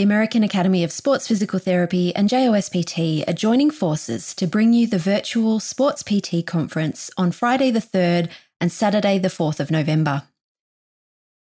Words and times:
the 0.00 0.04
American 0.04 0.42
Academy 0.42 0.82
of 0.82 0.90
Sports 0.90 1.28
Physical 1.28 1.58
Therapy 1.58 2.16
and 2.16 2.26
JOSPT 2.26 3.28
are 3.28 3.34
joining 3.34 3.70
forces 3.70 4.34
to 4.36 4.46
bring 4.46 4.72
you 4.72 4.86
the 4.86 4.96
virtual 4.96 5.60
Sports 5.60 6.02
PT 6.02 6.46
conference 6.46 7.10
on 7.18 7.32
Friday 7.32 7.70
the 7.70 7.80
3rd 7.80 8.30
and 8.62 8.72
Saturday 8.72 9.18
the 9.18 9.28
4th 9.28 9.60
of 9.60 9.70
November. 9.70 10.22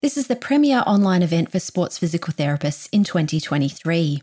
This 0.02 0.18
is 0.18 0.28
the 0.28 0.36
premier 0.36 0.84
online 0.86 1.24
event 1.24 1.54
for 1.54 1.60
sports 1.60 1.98
physical 1.98 2.34
therapists 2.34 2.90
in 2.92 3.06
2023. 3.06 4.21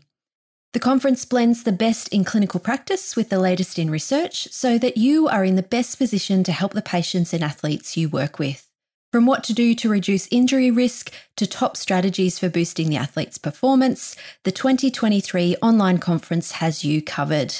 The 0.73 0.79
conference 0.79 1.25
blends 1.25 1.63
the 1.63 1.71
best 1.71 2.07
in 2.09 2.23
clinical 2.23 2.59
practice 2.59 3.15
with 3.15 3.29
the 3.29 3.39
latest 3.39 3.79
in 3.79 3.89
research 3.89 4.49
so 4.51 4.77
that 4.77 4.97
you 4.97 5.29
are 5.29 5.43
in 5.43 5.55
the 5.55 5.63
best 5.63 5.97
position 5.97 6.43
to 6.43 6.51
help 6.51 6.73
the 6.73 6.83
patients 6.83 7.33
and 7.33 7.43
athletes 7.43 7.97
you 7.97 8.07
work 8.07 8.37
with. 8.37 8.70
From 9.11 9.25
what 9.25 9.43
to 9.43 9.53
do 9.53 9.75
to 9.75 9.89
reduce 9.89 10.29
injury 10.31 10.71
risk 10.71 11.11
to 11.35 11.45
top 11.45 11.75
strategies 11.75 12.39
for 12.39 12.47
boosting 12.47 12.89
the 12.89 12.95
athlete's 12.95 13.37
performance, 13.37 14.15
the 14.45 14.53
2023 14.53 15.57
online 15.61 15.97
conference 15.97 16.53
has 16.53 16.85
you 16.85 17.01
covered. 17.01 17.55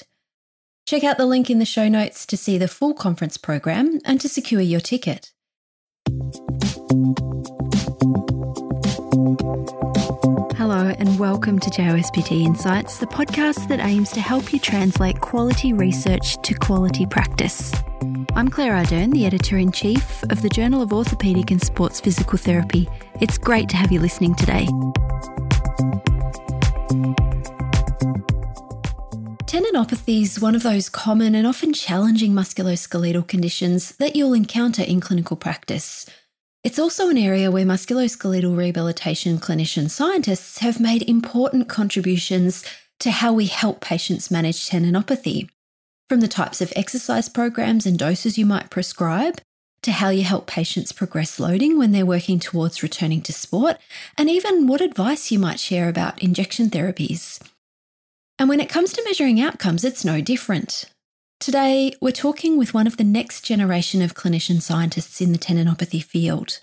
Check 0.85 1.03
out 1.03 1.17
the 1.17 1.25
link 1.25 1.49
in 1.49 1.59
the 1.59 1.66
show 1.66 1.89
notes 1.89 2.25
to 2.27 2.38
see 2.38 2.58
the 2.58 2.70
full 2.70 2.94
conference 2.94 3.35
program 3.35 3.99
and 4.05 4.22
to 4.22 4.30
secure 4.30 4.61
your 4.61 4.80
ticket. 4.80 5.34
Hello, 10.55 10.95
and 10.97 11.20
welcome 11.20 11.59
to 11.59 11.70
JOSPT 11.70 12.45
Insights, 12.45 12.99
the 12.99 13.08
podcast 13.08 13.67
that 13.67 13.81
aims 13.81 14.11
to 14.11 14.22
help 14.22 14.53
you 14.53 14.59
translate 14.59 15.20
quality 15.20 15.73
research 15.73 16.41
to 16.44 16.53
quality 16.53 17.05
practice. 17.05 17.73
I'm 18.35 18.49
Claire 18.49 18.73
Ardern, 18.73 19.11
the 19.13 19.25
editor 19.25 19.57
in 19.57 19.71
chief 19.71 20.23
of 20.23 20.41
the 20.41 20.49
Journal 20.49 20.81
of 20.81 20.89
Orthopaedic 20.89 21.52
and 21.52 21.61
Sports 21.61 22.02
Physical 22.02 22.38
Therapy. 22.38 22.88
It's 23.20 23.38
great 23.38 23.70
to 23.70 23.77
have 23.77 23.91
you 23.91 23.99
listening 23.99 24.35
today. 24.35 24.66
Tendinopathy 29.45 30.22
is 30.22 30.42
one 30.42 30.55
of 30.55 30.64
those 30.64 30.89
common 30.89 31.36
and 31.36 31.47
often 31.47 31.73
challenging 31.73 32.33
musculoskeletal 32.33 33.27
conditions 33.27 33.95
that 33.97 34.16
you'll 34.16 34.33
encounter 34.33 34.83
in 34.83 34.99
clinical 34.99 35.38
practice. 35.38 36.05
It's 36.64 36.80
also 36.80 37.09
an 37.09 37.17
area 37.17 37.49
where 37.49 37.66
musculoskeletal 37.66 38.55
rehabilitation 38.55 39.39
clinician 39.39 39.89
scientists 39.89 40.59
have 40.59 40.80
made 40.80 41.03
important 41.09 41.69
contributions 41.69 42.64
to 42.99 43.11
how 43.11 43.33
we 43.33 43.47
help 43.47 43.81
patients 43.81 44.30
manage 44.30 44.69
tendinopathy. 44.69 45.49
From 46.12 46.20
the 46.20 46.28
types 46.28 46.59
of 46.59 46.73
exercise 46.76 47.30
programs 47.30 47.86
and 47.86 47.98
doses 47.98 48.38
you 48.38 48.45
might 48.45 48.70
prescribe, 48.70 49.40
to 49.81 49.94
how 49.94 50.09
you 50.09 50.26
help 50.26 50.45
patients 50.45 50.92
progress 50.92 51.40
loading 51.40 51.78
when 51.78 51.94
they're 51.94 52.06
working 52.06 52.38
towards 52.38 52.84
returning 52.84 53.22
to 53.22 53.31
sport, 53.31 53.78
and 54.17 54.30
even 54.30 54.67
what 54.67 54.82
advice 54.82 55.32
you 55.32 55.39
might 55.39 55.58
share 55.58 55.88
about 55.88 56.22
injection 56.22 56.70
therapies. 56.70 57.42
And 58.38 58.50
when 58.50 58.59
it 58.59 58.67
comes 58.67 58.92
to 58.92 59.04
measuring 59.06 59.39
outcomes, 59.39 59.86
it's 59.86 60.04
no 60.04 60.20
different. 60.20 60.84
Today, 61.39 61.95
we're 62.02 62.12
talking 62.12 62.58
with 62.58 62.73
one 62.73 62.88
of 62.88 62.98
the 62.98 63.06
next 63.06 63.45
generation 63.45 64.02
of 64.02 64.14
clinician 64.14 64.62
scientists 64.62 65.22
in 65.22 65.32
the 65.32 65.39
tendinopathy 65.39 66.04
field. 66.04 66.59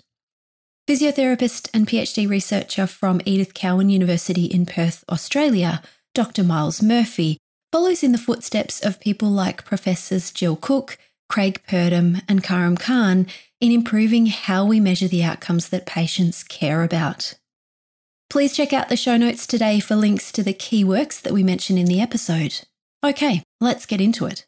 Physiotherapist 0.87 1.71
and 1.73 1.87
PhD 1.87 2.29
researcher 2.29 2.85
from 2.85 3.19
Edith 3.25 3.55
Cowan 3.55 3.89
University 3.89 4.45
in 4.45 4.67
Perth, 4.67 5.03
Australia, 5.09 5.81
Dr. 6.13 6.43
Myles 6.43 6.83
Murphy, 6.83 7.39
follows 7.71 8.03
in 8.03 8.11
the 8.11 8.17
footsteps 8.17 8.83
of 8.83 8.99
people 8.99 9.29
like 9.29 9.65
Professors 9.65 10.31
Jill 10.31 10.55
Cook, 10.55 10.97
Craig 11.27 11.61
Purdam, 11.67 12.21
and 12.27 12.43
Karim 12.43 12.77
Khan 12.77 13.27
in 13.61 13.71
improving 13.71 14.27
how 14.27 14.65
we 14.65 14.79
measure 14.79 15.07
the 15.07 15.23
outcomes 15.23 15.69
that 15.69 15.85
patients 15.85 16.43
care 16.43 16.83
about. 16.83 17.35
Please 18.29 18.55
check 18.55 18.73
out 18.73 18.89
the 18.89 18.97
show 18.97 19.17
notes 19.17 19.45
today 19.45 19.79
for 19.79 19.95
links 19.95 20.31
to 20.31 20.43
the 20.43 20.53
key 20.53 20.83
works 20.83 21.19
that 21.19 21.33
we 21.33 21.43
mention 21.43 21.77
in 21.77 21.85
the 21.85 22.01
episode. 22.01 22.61
Okay, 23.03 23.43
let's 23.59 23.85
get 23.85 24.01
into 24.01 24.25
it. 24.25 24.45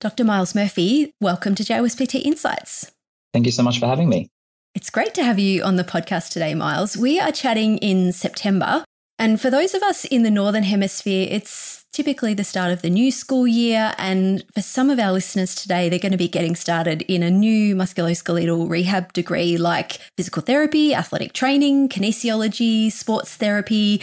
Dr. 0.00 0.24
Myles 0.24 0.54
Murphy, 0.54 1.12
welcome 1.20 1.54
to 1.54 1.64
JOSPT 1.64 2.22
Insights. 2.24 2.90
Thank 3.32 3.46
you 3.46 3.52
so 3.52 3.62
much 3.62 3.78
for 3.78 3.86
having 3.86 4.08
me. 4.08 4.28
It's 4.74 4.90
great 4.90 5.14
to 5.14 5.24
have 5.24 5.38
you 5.38 5.62
on 5.62 5.76
the 5.76 5.84
podcast 5.84 6.32
today, 6.32 6.54
Myles. 6.54 6.96
We 6.96 7.20
are 7.20 7.32
chatting 7.32 7.78
in 7.78 8.12
September. 8.12 8.84
And 9.18 9.40
for 9.40 9.50
those 9.50 9.74
of 9.74 9.82
us 9.82 10.04
in 10.04 10.22
the 10.22 10.30
Northern 10.30 10.62
Hemisphere, 10.62 11.28
it's 11.30 11.79
typically 11.92 12.34
the 12.34 12.44
start 12.44 12.72
of 12.72 12.82
the 12.82 12.90
new 12.90 13.10
school 13.10 13.46
year. 13.46 13.92
And 13.98 14.44
for 14.54 14.62
some 14.62 14.90
of 14.90 14.98
our 14.98 15.12
listeners 15.12 15.54
today, 15.54 15.88
they're 15.88 15.98
going 15.98 16.12
to 16.12 16.18
be 16.18 16.28
getting 16.28 16.56
started 16.56 17.02
in 17.02 17.22
a 17.22 17.30
new 17.30 17.74
musculoskeletal 17.74 18.68
rehab 18.68 19.12
degree 19.12 19.56
like 19.56 20.00
physical 20.16 20.42
therapy, 20.42 20.94
athletic 20.94 21.32
training, 21.32 21.88
kinesiology, 21.88 22.90
sports 22.92 23.36
therapy. 23.36 24.00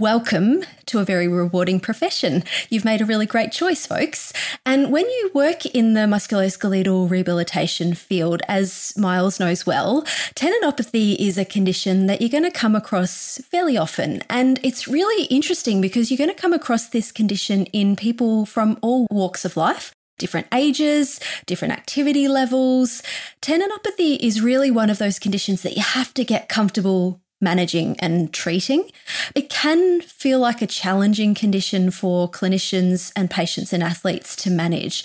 Welcome 0.00 0.64
to 0.86 1.00
a 1.00 1.04
very 1.04 1.28
rewarding 1.28 1.78
profession. 1.78 2.42
You've 2.70 2.86
made 2.86 3.02
a 3.02 3.04
really 3.04 3.26
great 3.26 3.52
choice, 3.52 3.84
folks. 3.84 4.32
And 4.64 4.90
when 4.90 5.04
you 5.04 5.30
work 5.34 5.66
in 5.66 5.92
the 5.92 6.06
musculoskeletal 6.06 7.10
rehabilitation 7.10 7.92
field, 7.92 8.40
as 8.48 8.94
Myles 8.96 9.38
knows 9.38 9.66
well, 9.66 10.00
tendinopathy 10.34 11.16
is 11.18 11.36
a 11.36 11.44
condition 11.44 12.06
that 12.06 12.22
you're 12.22 12.30
going 12.30 12.44
to 12.44 12.50
come 12.50 12.74
across 12.74 13.42
fairly 13.50 13.76
often. 13.76 14.22
And 14.30 14.58
it's 14.62 14.88
really 14.88 15.26
interesting 15.26 15.82
because 15.82 16.10
you're 16.10 16.16
going 16.16 16.34
to 16.34 16.42
come 16.42 16.54
across 16.54 16.88
this 16.88 17.12
condition 17.12 17.66
in 17.66 17.94
people 17.94 18.46
from 18.46 18.78
all 18.80 19.06
walks 19.10 19.44
of 19.44 19.54
life 19.54 19.92
different 20.16 20.46
ages, 20.52 21.18
different 21.46 21.72
activity 21.72 22.28
levels. 22.28 23.02
Tendinopathy 23.40 24.18
is 24.18 24.42
really 24.42 24.70
one 24.70 24.90
of 24.90 24.98
those 24.98 25.18
conditions 25.18 25.62
that 25.62 25.76
you 25.76 25.82
have 25.82 26.12
to 26.12 26.24
get 26.24 26.46
comfortable 26.46 27.20
managing 27.40 27.98
and 28.00 28.32
treating. 28.32 28.90
It 29.34 29.48
can 29.48 30.00
feel 30.02 30.38
like 30.38 30.62
a 30.62 30.66
challenging 30.66 31.34
condition 31.34 31.90
for 31.90 32.30
clinicians 32.30 33.12
and 33.16 33.30
patients 33.30 33.72
and 33.72 33.82
athletes 33.82 34.36
to 34.36 34.50
manage. 34.50 35.04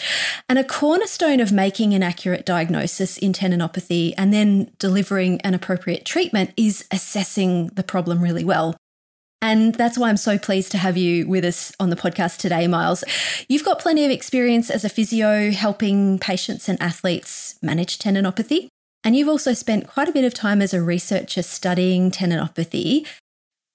And 0.50 0.59
a 0.59 0.63
cornerstone 0.63 1.40
of 1.40 1.51
making 1.51 1.94
an 1.94 2.03
accurate 2.03 2.46
diagnosis 2.46 3.18
in 3.18 3.34
tendinopathy 3.34 4.13
and 4.18 4.34
then 4.34 4.72
delivering 4.79 5.41
an 5.41 5.53
appropriate 5.53 6.06
treatment 6.06 6.51
is 6.57 6.85
assessing 6.91 7.68
the 7.68 7.84
problem 7.84 8.22
really 8.22 8.44
well. 8.44 8.75
And 9.41 9.75
that's 9.75 9.97
why 9.97 10.09
I'm 10.09 10.17
so 10.17 10.40
pleased 10.40 10.72
to 10.72 10.78
have 10.79 10.97
you 10.97 11.28
with 11.28 11.46
us 11.46 11.72
on 11.79 11.91
the 11.91 11.96
podcast 11.96 12.38
today, 12.38 12.66
Myles. 12.67 13.03
You've 13.47 13.66
got 13.66 13.79
plenty 13.79 14.03
of 14.03 14.09
experience 14.09 14.72
as 14.72 14.84
a 14.84 14.90
physio 14.90 15.52
helping 15.52 16.17
patients 16.17 16.67
and 16.67 16.81
athletes 16.81 17.56
manage 17.62 18.00
tendinopathy. 18.00 18.69
And 19.06 19.16
you've 19.16 19.30
also 19.30 19.54
spent 19.54 19.88
quite 19.88 20.10
a 20.10 20.12
bit 20.12 20.26
of 20.26 20.34
time 20.34 20.64
as 20.64 20.74
a 20.74 20.82
researcher 20.82 21.44
studying 21.44 22.10
tendinopathy. 22.10 23.08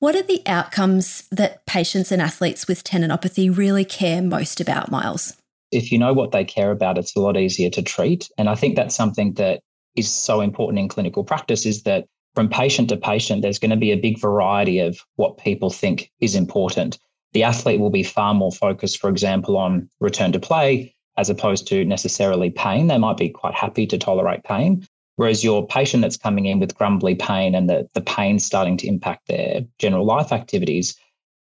What 0.01 0.17
are 0.17 0.23
the 0.23 0.43
outcomes 0.45 1.29
that 1.31 1.65
patients 1.67 2.11
and 2.11 2.21
athletes 2.21 2.67
with 2.67 2.83
tendinopathy 2.83 3.57
really 3.57 3.85
care 3.85 4.21
most 4.21 4.61
about, 4.61 4.91
Myles? 4.91 5.37
If 5.71 5.93
you 5.93 5.99
know 5.99 6.13
what 6.13 6.33
they 6.33 6.45
care 6.45 6.73
about, 6.73 6.99
it's 6.99 7.15
a 7.15 7.21
lot 7.21 7.37
easier 7.37 7.71
to 7.71 7.83
treat. 7.83 8.29
And 8.37 8.49
I 8.49 8.57
think 8.57 8.75
that's 8.75 8.97
something 8.97 9.35
that 9.35 9.61
is 9.95 10.13
so 10.13 10.41
important 10.41 10.81
in 10.81 10.89
clinical 10.89 11.23
practice 11.23 11.65
is 11.65 11.85
that 11.85 12.07
from 12.35 12.49
patient 12.49 12.89
to 12.89 12.97
patient, 12.97 13.43
there's 13.43 13.59
going 13.61 13.71
to 13.71 13.77
be 13.77 13.93
a 13.93 13.97
big 13.97 14.19
variety 14.19 14.81
of 14.81 14.99
what 15.15 15.39
people 15.39 15.71
think 15.71 16.11
is 16.21 16.35
important. 16.35 16.99
The 17.35 17.45
athlete 17.45 17.79
will 17.79 17.91
be 17.91 18.03
far 18.03 18.35
more 18.35 18.51
focused, 18.51 18.99
for 18.99 19.09
example, 19.09 19.57
on 19.57 19.89
return 20.01 20.33
to 20.33 20.41
play 20.41 20.93
as 21.17 21.31
opposed 21.31 21.69
to 21.69 21.85
necessarily 21.85 22.51
pain. 22.51 22.89
They 22.89 22.99
might 22.99 23.17
be 23.17 23.29
quite 23.29 23.55
happy 23.55 23.87
to 23.87 23.99
tolerate 23.99 24.43
pain. 24.43 24.87
Whereas 25.21 25.45
your 25.45 25.67
patient 25.67 26.01
that's 26.01 26.17
coming 26.17 26.47
in 26.47 26.61
with 26.61 26.75
grumbly 26.75 27.15
pain 27.15 27.55
and 27.55 27.69
the, 27.69 27.87
the 27.93 28.01
pain 28.01 28.39
starting 28.39 28.79
to 28.79 28.87
impact 28.87 29.29
their 29.29 29.61
general 29.79 30.07
life 30.07 30.33
activities, 30.33 30.97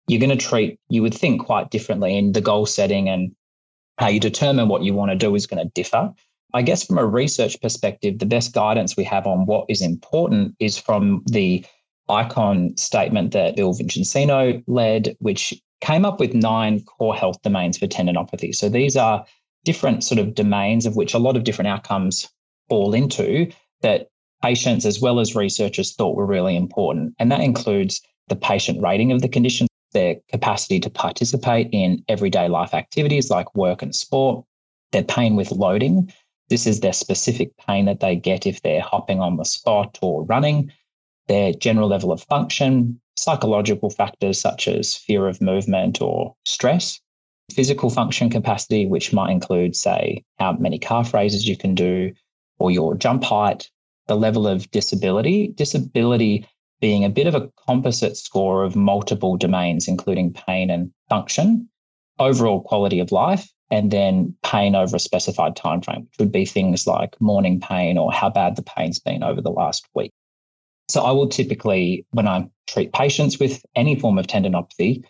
you're 0.08 0.20
going 0.20 0.30
to 0.30 0.36
treat, 0.36 0.80
you 0.90 1.02
would 1.02 1.16
think, 1.16 1.44
quite 1.44 1.72
differently 1.72 2.16
in 2.16 2.34
the 2.34 2.40
goal 2.40 2.68
setting 2.68 3.10
and 3.10 3.32
how 3.98 4.10
you 4.10 4.20
determine 4.20 4.68
what 4.68 4.84
you 4.84 4.94
want 4.94 5.10
to 5.10 5.18
do 5.18 5.34
is 5.34 5.48
going 5.48 5.66
to 5.66 5.72
differ. 5.74 6.14
I 6.54 6.62
guess 6.62 6.86
from 6.86 7.00
a 7.00 7.06
research 7.08 7.60
perspective, 7.64 8.20
the 8.20 8.28
best 8.28 8.54
guidance 8.54 8.96
we 8.96 9.06
have 9.06 9.26
on 9.26 9.48
what 9.48 9.66
is 9.70 9.82
important 9.82 10.54
is 10.60 10.78
from 10.78 11.24
the 11.26 11.66
ICON 12.10 12.78
statement 12.78 13.32
that 13.32 13.56
Bill 13.56 13.74
Vicenzino 13.74 14.64
led, 14.68 15.18
which 15.18 15.52
came 15.82 16.06
up 16.06 16.20
with 16.20 16.36
nine 16.36 16.84
core 16.84 17.16
health 17.16 17.42
domains 17.42 17.80
for 17.80 17.88
tendinopathy. 17.88 18.54
So 18.54 18.70
these 18.70 18.96
are 18.96 19.26
different 19.66 20.04
sort 20.04 20.20
of 20.20 20.36
domains 20.36 20.86
of 20.86 20.96
which 20.96 21.16
a 21.16 21.18
lot 21.18 21.36
of 21.36 21.44
different 21.44 21.70
outcomes 21.70 22.30
fall 22.70 22.94
into 22.94 23.52
that 23.84 24.08
patients 24.42 24.86
as 24.86 25.00
well 25.00 25.20
as 25.20 25.36
researchers 25.36 25.94
thought 25.94 26.18
were 26.18 26.26
really 26.26 26.56
important. 26.56 27.14
And 27.20 27.32
that 27.32 27.40
includes 27.42 28.02
the 28.28 28.36
patient 28.36 28.82
rating 28.82 29.12
of 29.12 29.22
the 29.22 29.30
condition, 29.30 29.68
their 29.94 30.16
capacity 30.32 30.80
to 30.80 30.90
participate 30.90 31.70
in 31.72 32.04
everyday 32.08 32.48
life 32.50 32.74
activities 32.74 33.30
like 33.30 33.56
work 33.56 33.82
and 33.82 33.96
sport, 33.96 34.44
their 34.92 35.04
pain 35.04 35.36
with 35.36 35.52
loading. 35.52 36.12
This 36.50 36.68
is 36.68 36.80
their 36.80 36.94
specific 36.94 37.56
pain 37.58 37.86
that 37.86 38.00
they 38.00 38.16
get 38.16 38.46
if 38.46 38.62
they're 38.62 38.82
hopping 38.82 39.20
on 39.20 39.38
the 39.38 39.46
spot 39.46 39.98
or 40.02 40.26
running, 40.26 40.72
their 41.28 41.54
general 41.54 41.88
level 41.88 42.12
of 42.12 42.24
function, 42.24 43.00
psychological 43.16 43.90
factors 43.90 44.40
such 44.40 44.68
as 44.68 44.96
fear 44.96 45.28
of 45.28 45.42
movement 45.42 46.02
or 46.02 46.36
stress, 46.46 47.00
physical 47.54 47.90
function 47.90 48.30
capacity, 48.30 48.86
which 48.86 49.14
might 49.14 49.32
include, 49.32 49.76
say, 49.76 50.24
how 50.40 50.54
many 50.54 50.80
calf 50.80 51.14
raises 51.14 51.48
you 51.48 51.56
can 51.56 51.76
do, 51.76 52.12
or 52.60 52.72
your 52.72 52.96
jump 52.96 53.24
height, 53.24 53.70
the 54.08 54.16
level 54.16 54.48
of 54.48 54.70
disability. 54.72 55.50
Disability 55.56 56.48
being 56.82 57.06
a 57.06 57.10
bit 57.10 57.28
of 57.28 57.36
a 57.36 57.50
composite 57.66 58.18
score 58.18 58.64
of 58.64 58.76
multiple 58.76 59.38
domains, 59.38 59.88
including 59.88 60.34
pain 60.34 60.70
and 60.70 60.92
function, 61.10 61.70
overall 62.20 62.62
quality 62.62 63.00
of 63.00 63.12
life, 63.12 63.50
and 63.72 63.90
then 63.90 64.36
pain 64.44 64.76
over 64.76 64.96
a 64.96 65.00
specified 65.00 65.56
time 65.56 65.82
frame, 65.82 66.02
which 66.02 66.20
would 66.20 66.32
be 66.32 66.46
things 66.46 66.86
like 66.86 67.20
morning 67.22 67.60
pain 67.60 67.98
or 67.98 68.12
how 68.12 68.30
bad 68.30 68.56
the 68.56 68.62
pain's 68.62 69.00
been 69.00 69.24
over 69.24 69.42
the 69.42 69.50
last 69.50 69.88
week. 69.96 70.12
So 70.90 71.02
I 71.02 71.12
will 71.12 71.30
typically, 71.30 72.06
when 72.12 72.28
I 72.28 72.48
treat 72.68 72.94
patients 72.94 73.40
with 73.40 73.64
any 73.76 73.98
form 73.98 74.18
of 74.18 74.28
tendinopathy, 74.28 75.04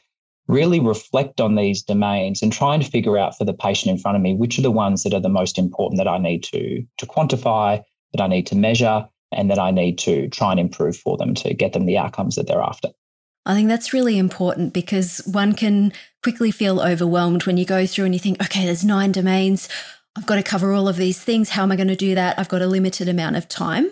really 0.48 0.80
reflect 0.80 1.42
on 1.42 1.56
these 1.56 1.81
domains 1.81 2.42
and 2.42 2.51
try 2.51 2.75
and 2.75 2.86
figure 2.86 3.18
out 3.18 3.38
for 3.38 3.45
the 3.45 3.54
patient 3.54 3.92
in 3.92 3.98
front 3.98 4.16
of 4.16 4.22
me 4.22 4.36
which 4.36 4.60
are 4.60 4.62
the 4.62 4.72
ones 4.72 5.04
that 5.04 5.13
are 5.13 5.22
the 5.22 5.30
most 5.30 5.57
important 5.57 5.98
that 5.98 6.07
I 6.07 6.18
need 6.18 6.44
to, 6.44 6.86
to 6.98 7.06
quantify, 7.06 7.81
that 8.13 8.21
I 8.21 8.27
need 8.27 8.48
to 8.48 8.56
measure, 8.56 9.07
and 9.31 9.50
that 9.50 9.60
I 9.60 9.71
need 9.71 9.98
to 10.00 10.27
try 10.30 10.51
and 10.51 10.60
improve 10.60 10.95
for 10.95 11.18
them 11.18 11.33
to 11.36 11.54
get 11.54 11.74
them 11.74 11.86
the 11.86 11.98
outcomes 11.98 12.36
that 12.36 12.48
they're 12.48 12.62
after. 12.62 12.89
I 13.45 13.56
think 13.56 13.68
that's 13.68 13.94
really 13.94 14.18
important 14.18 14.74
because 14.74 15.21
one 15.25 15.54
can 15.54 15.92
quickly 16.21 16.51
feel 16.51 16.80
overwhelmed 16.80 17.45
when 17.45 17.57
you 17.57 17.65
go 17.65 17.86
through 17.86 18.06
and 18.06 18.13
you 18.13 18.19
think, 18.19 18.42
okay, 18.42 18.65
there's 18.65 18.86
nine 18.86 19.12
domains. 19.12 19.68
I've 20.15 20.25
got 20.25 20.36
to 20.36 20.44
cover 20.44 20.71
all 20.71 20.88
of 20.88 20.95
these 20.95 21.21
things. 21.21 21.50
How 21.50 21.63
am 21.63 21.71
I 21.71 21.75
going 21.75 21.88
to 21.89 21.95
do 21.95 22.15
that? 22.15 22.39
I've 22.39 22.48
got 22.48 22.62
a 22.62 22.68
limited 22.68 23.10
amount 23.10 23.36
of 23.36 23.48
time. 23.50 23.92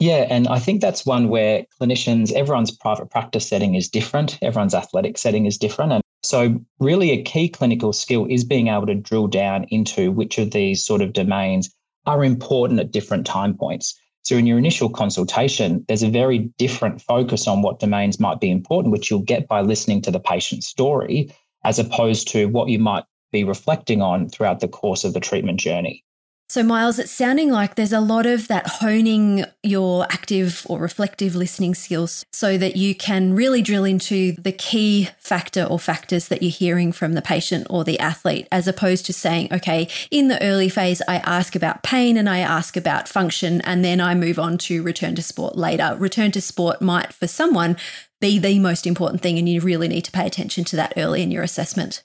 Yeah, 0.00 0.26
and 0.30 0.48
I 0.48 0.58
think 0.58 0.80
that's 0.80 1.04
one 1.04 1.28
where 1.28 1.66
clinicians, 1.78 2.32
everyone's 2.32 2.70
private 2.70 3.10
practice 3.10 3.46
setting 3.46 3.74
is 3.74 3.86
different, 3.86 4.38
everyone's 4.40 4.74
athletic 4.74 5.18
setting 5.18 5.44
is 5.44 5.58
different. 5.58 5.92
And 5.92 6.02
so, 6.22 6.58
really, 6.78 7.10
a 7.10 7.22
key 7.22 7.50
clinical 7.50 7.92
skill 7.92 8.26
is 8.28 8.42
being 8.42 8.68
able 8.68 8.86
to 8.86 8.94
drill 8.94 9.26
down 9.26 9.64
into 9.64 10.10
which 10.10 10.38
of 10.38 10.52
these 10.52 10.82
sort 10.82 11.02
of 11.02 11.12
domains 11.12 11.70
are 12.06 12.24
important 12.24 12.80
at 12.80 12.92
different 12.92 13.26
time 13.26 13.56
points. 13.56 13.98
So, 14.22 14.36
in 14.36 14.46
your 14.46 14.58
initial 14.58 14.90
consultation, 14.90 15.84
there's 15.88 16.02
a 16.02 16.10
very 16.10 16.50
different 16.58 17.00
focus 17.00 17.48
on 17.48 17.62
what 17.62 17.80
domains 17.80 18.20
might 18.20 18.40
be 18.40 18.50
important, 18.50 18.92
which 18.92 19.10
you'll 19.10 19.20
get 19.20 19.48
by 19.48 19.60
listening 19.62 20.02
to 20.02 20.10
the 20.10 20.20
patient's 20.20 20.66
story, 20.66 21.32
as 21.64 21.78
opposed 21.78 22.28
to 22.28 22.46
what 22.46 22.68
you 22.68 22.78
might 22.78 23.04
be 23.32 23.44
reflecting 23.44 24.02
on 24.02 24.28
throughout 24.28 24.60
the 24.60 24.68
course 24.68 25.04
of 25.04 25.14
the 25.14 25.20
treatment 25.20 25.60
journey. 25.60 26.04
So, 26.50 26.64
Myles, 26.64 26.98
it's 26.98 27.12
sounding 27.12 27.52
like 27.52 27.76
there's 27.76 27.92
a 27.92 28.00
lot 28.00 28.26
of 28.26 28.48
that 28.48 28.66
honing 28.66 29.44
your 29.62 30.02
active 30.10 30.66
or 30.68 30.80
reflective 30.80 31.36
listening 31.36 31.76
skills 31.76 32.24
so 32.32 32.58
that 32.58 32.74
you 32.74 32.92
can 32.92 33.34
really 33.34 33.62
drill 33.62 33.84
into 33.84 34.32
the 34.32 34.50
key 34.50 35.10
factor 35.20 35.62
or 35.62 35.78
factors 35.78 36.26
that 36.26 36.42
you're 36.42 36.50
hearing 36.50 36.90
from 36.90 37.12
the 37.12 37.22
patient 37.22 37.68
or 37.70 37.84
the 37.84 38.00
athlete, 38.00 38.48
as 38.50 38.66
opposed 38.66 39.06
to 39.06 39.12
saying, 39.12 39.46
okay, 39.52 39.88
in 40.10 40.26
the 40.26 40.42
early 40.42 40.68
phase, 40.68 41.00
I 41.06 41.18
ask 41.18 41.54
about 41.54 41.84
pain 41.84 42.16
and 42.16 42.28
I 42.28 42.38
ask 42.38 42.76
about 42.76 43.06
function, 43.06 43.60
and 43.60 43.84
then 43.84 44.00
I 44.00 44.16
move 44.16 44.40
on 44.40 44.58
to 44.58 44.82
return 44.82 45.14
to 45.14 45.22
sport 45.22 45.56
later. 45.56 45.94
Return 46.00 46.32
to 46.32 46.40
sport 46.40 46.82
might, 46.82 47.12
for 47.12 47.28
someone, 47.28 47.76
be 48.20 48.40
the 48.40 48.58
most 48.58 48.88
important 48.88 49.22
thing, 49.22 49.38
and 49.38 49.48
you 49.48 49.60
really 49.60 49.86
need 49.86 50.04
to 50.06 50.10
pay 50.10 50.26
attention 50.26 50.64
to 50.64 50.74
that 50.74 50.94
early 50.96 51.22
in 51.22 51.30
your 51.30 51.44
assessment. 51.44 52.02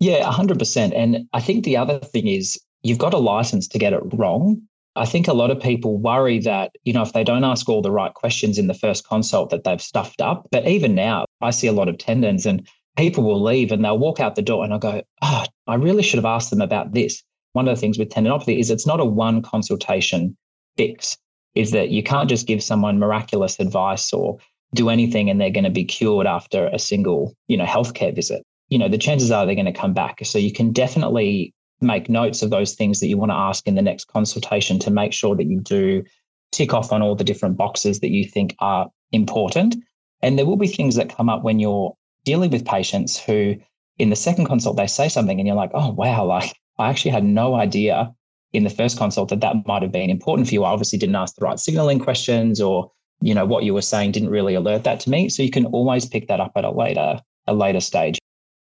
Yeah, 0.00 0.30
100%. 0.30 0.92
And 0.94 1.28
I 1.32 1.40
think 1.40 1.64
the 1.64 1.78
other 1.78 1.98
thing 1.98 2.26
is 2.26 2.60
you've 2.82 2.98
got 2.98 3.14
a 3.14 3.18
license 3.18 3.68
to 3.68 3.78
get 3.78 3.92
it 3.92 4.02
wrong. 4.14 4.62
I 4.96 5.06
think 5.06 5.28
a 5.28 5.32
lot 5.32 5.50
of 5.50 5.60
people 5.60 5.98
worry 5.98 6.40
that, 6.40 6.72
you 6.84 6.92
know, 6.92 7.02
if 7.02 7.12
they 7.12 7.22
don't 7.22 7.44
ask 7.44 7.68
all 7.68 7.80
the 7.80 7.92
right 7.92 8.12
questions 8.12 8.58
in 8.58 8.66
the 8.66 8.74
first 8.74 9.06
consult 9.06 9.50
that 9.50 9.64
they've 9.64 9.80
stuffed 9.80 10.20
up. 10.20 10.48
But 10.50 10.66
even 10.66 10.94
now, 10.94 11.26
I 11.40 11.50
see 11.50 11.68
a 11.68 11.72
lot 11.72 11.88
of 11.88 11.98
tendons 11.98 12.44
and 12.44 12.66
people 12.96 13.22
will 13.22 13.42
leave 13.42 13.70
and 13.70 13.84
they'll 13.84 13.98
walk 13.98 14.18
out 14.18 14.34
the 14.34 14.42
door 14.42 14.64
and 14.64 14.72
I'll 14.72 14.80
go, 14.80 15.02
oh, 15.22 15.44
I 15.68 15.74
really 15.76 16.02
should 16.02 16.18
have 16.18 16.24
asked 16.24 16.50
them 16.50 16.60
about 16.60 16.92
this. 16.92 17.22
One 17.52 17.68
of 17.68 17.74
the 17.74 17.80
things 17.80 17.98
with 17.98 18.10
tendinopathy 18.10 18.58
is 18.58 18.70
it's 18.70 18.86
not 18.86 19.00
a 19.00 19.04
one 19.04 19.42
consultation 19.42 20.36
fix, 20.76 21.16
is 21.54 21.70
that 21.70 21.90
you 21.90 22.02
can't 22.02 22.28
just 22.28 22.46
give 22.46 22.62
someone 22.62 22.98
miraculous 22.98 23.58
advice 23.60 24.12
or 24.12 24.38
do 24.74 24.88
anything 24.88 25.30
and 25.30 25.40
they're 25.40 25.50
going 25.50 25.64
to 25.64 25.70
be 25.70 25.84
cured 25.84 26.26
after 26.26 26.66
a 26.68 26.78
single, 26.78 27.34
you 27.48 27.56
know, 27.56 27.64
healthcare 27.64 28.14
visit. 28.14 28.42
You 28.68 28.78
know, 28.78 28.88
the 28.88 28.98
chances 28.98 29.30
are 29.30 29.46
they're 29.46 29.54
going 29.54 29.66
to 29.66 29.72
come 29.72 29.94
back. 29.94 30.24
So 30.24 30.38
you 30.38 30.52
can 30.52 30.72
definitely 30.72 31.52
make 31.80 32.08
notes 32.08 32.42
of 32.42 32.50
those 32.50 32.74
things 32.74 33.00
that 33.00 33.08
you 33.08 33.16
want 33.16 33.30
to 33.30 33.36
ask 33.36 33.66
in 33.66 33.74
the 33.74 33.82
next 33.82 34.06
consultation 34.06 34.78
to 34.80 34.90
make 34.90 35.12
sure 35.12 35.34
that 35.36 35.46
you 35.46 35.60
do 35.60 36.04
tick 36.52 36.74
off 36.74 36.92
on 36.92 37.02
all 37.02 37.14
the 37.14 37.24
different 37.24 37.56
boxes 37.56 38.00
that 38.00 38.10
you 38.10 38.24
think 38.24 38.54
are 38.58 38.90
important. 39.12 39.76
And 40.22 40.38
there 40.38 40.46
will 40.46 40.56
be 40.56 40.66
things 40.66 40.96
that 40.96 41.14
come 41.14 41.28
up 41.28 41.42
when 41.42 41.58
you're 41.58 41.96
dealing 42.24 42.50
with 42.50 42.66
patients 42.66 43.18
who, 43.18 43.56
in 43.98 44.10
the 44.10 44.16
second 44.16 44.46
consult, 44.46 44.76
they 44.76 44.86
say 44.86 45.08
something 45.08 45.38
and 45.38 45.46
you're 45.46 45.56
like, 45.56 45.70
oh, 45.74 45.90
wow, 45.92 46.24
like 46.24 46.54
I 46.78 46.90
actually 46.90 47.12
had 47.12 47.24
no 47.24 47.54
idea 47.54 48.12
in 48.52 48.64
the 48.64 48.70
first 48.70 48.98
consult 48.98 49.28
that 49.28 49.40
that 49.40 49.66
might 49.66 49.82
have 49.82 49.92
been 49.92 50.10
important 50.10 50.48
for 50.48 50.54
you. 50.54 50.64
I 50.64 50.70
obviously 50.70 50.98
didn't 50.98 51.16
ask 51.16 51.36
the 51.36 51.44
right 51.44 51.58
signaling 51.58 52.00
questions 52.00 52.60
or, 52.60 52.90
you 53.20 53.34
know, 53.34 53.46
what 53.46 53.64
you 53.64 53.72
were 53.72 53.82
saying 53.82 54.12
didn't 54.12 54.30
really 54.30 54.54
alert 54.54 54.84
that 54.84 55.00
to 55.00 55.10
me. 55.10 55.28
So 55.28 55.42
you 55.42 55.50
can 55.50 55.66
always 55.66 56.04
pick 56.04 56.26
that 56.28 56.40
up 56.40 56.52
at 56.56 56.64
a 56.64 56.70
later, 56.70 57.20
a 57.46 57.54
later 57.54 57.80
stage. 57.80 58.18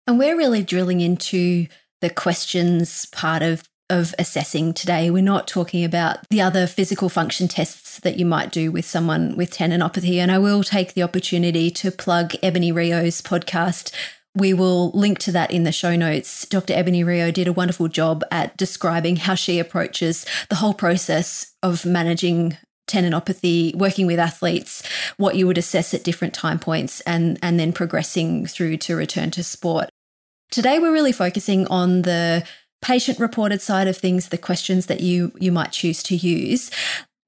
And 0.05 0.19
we're 0.19 0.37
really 0.37 0.63
drilling 0.63 1.01
into 1.01 1.67
the 2.03 2.09
questions 2.09 3.05
part 3.07 3.41
of 3.41 3.63
of 3.89 4.13
assessing 4.17 4.73
today. 4.73 5.09
We're 5.09 5.23
not 5.23 5.47
talking 5.47 5.83
about 5.85 6.17
the 6.29 6.41
other 6.41 6.67
physical 6.67 7.09
function 7.09 7.47
tests 7.47 7.99
that 7.99 8.17
you 8.17 8.25
might 8.25 8.51
do 8.51 8.71
with 8.71 8.85
someone 8.85 9.35
with 9.37 9.51
tendinopathy. 9.51 10.17
And 10.17 10.31
I 10.31 10.39
will 10.39 10.63
take 10.63 10.93
the 10.93 11.03
opportunity 11.03 11.69
to 11.71 11.91
plug 11.91 12.33
Ebonie 12.41 12.73
Rio's 12.73 13.21
podcast. 13.21 13.93
We 14.35 14.53
will 14.53 14.89
link 14.91 15.19
to 15.19 15.31
that 15.33 15.51
in 15.51 15.63
the 15.63 15.71
show 15.71 15.95
notes. 15.95 16.45
Dr. 16.47 16.73
Ebonie 16.73 17.05
Rio 17.05 17.29
did 17.29 17.47
a 17.47 17.53
wonderful 17.53 17.87
job 17.87 18.23
at 18.31 18.57
describing 18.57 19.17
how 19.17 19.35
she 19.35 19.59
approaches 19.59 20.25
the 20.49 20.55
whole 20.55 20.73
process 20.73 21.53
of 21.61 21.85
managing 21.85 22.57
tendinopathy, 22.87 23.75
working 23.75 24.07
with 24.07 24.19
athletes, 24.19 24.81
what 25.17 25.35
you 25.35 25.45
would 25.45 25.57
assess 25.57 25.93
at 25.93 26.03
different 26.03 26.33
time 26.33 26.59
points, 26.59 26.99
and, 27.01 27.37
and 27.41 27.59
then 27.59 27.71
progressing 27.71 28.45
through 28.45 28.77
to 28.77 28.95
return 28.95 29.29
to 29.31 29.43
sport. 29.43 29.89
Today, 30.53 30.77
we're 30.77 30.93
really 30.93 31.11
focusing 31.11 31.65
on 31.69 32.03
the 32.03 32.45
patient 32.83 33.17
reported 33.17 33.59
side 33.59 33.87
of 33.87 33.97
things, 33.97 34.29
the 34.29 34.37
questions 34.37 34.85
that 34.85 35.01
you, 35.01 35.31
you 35.39 35.51
might 35.51 35.71
choose 35.71 36.03
to 36.03 36.15
use. 36.15 36.69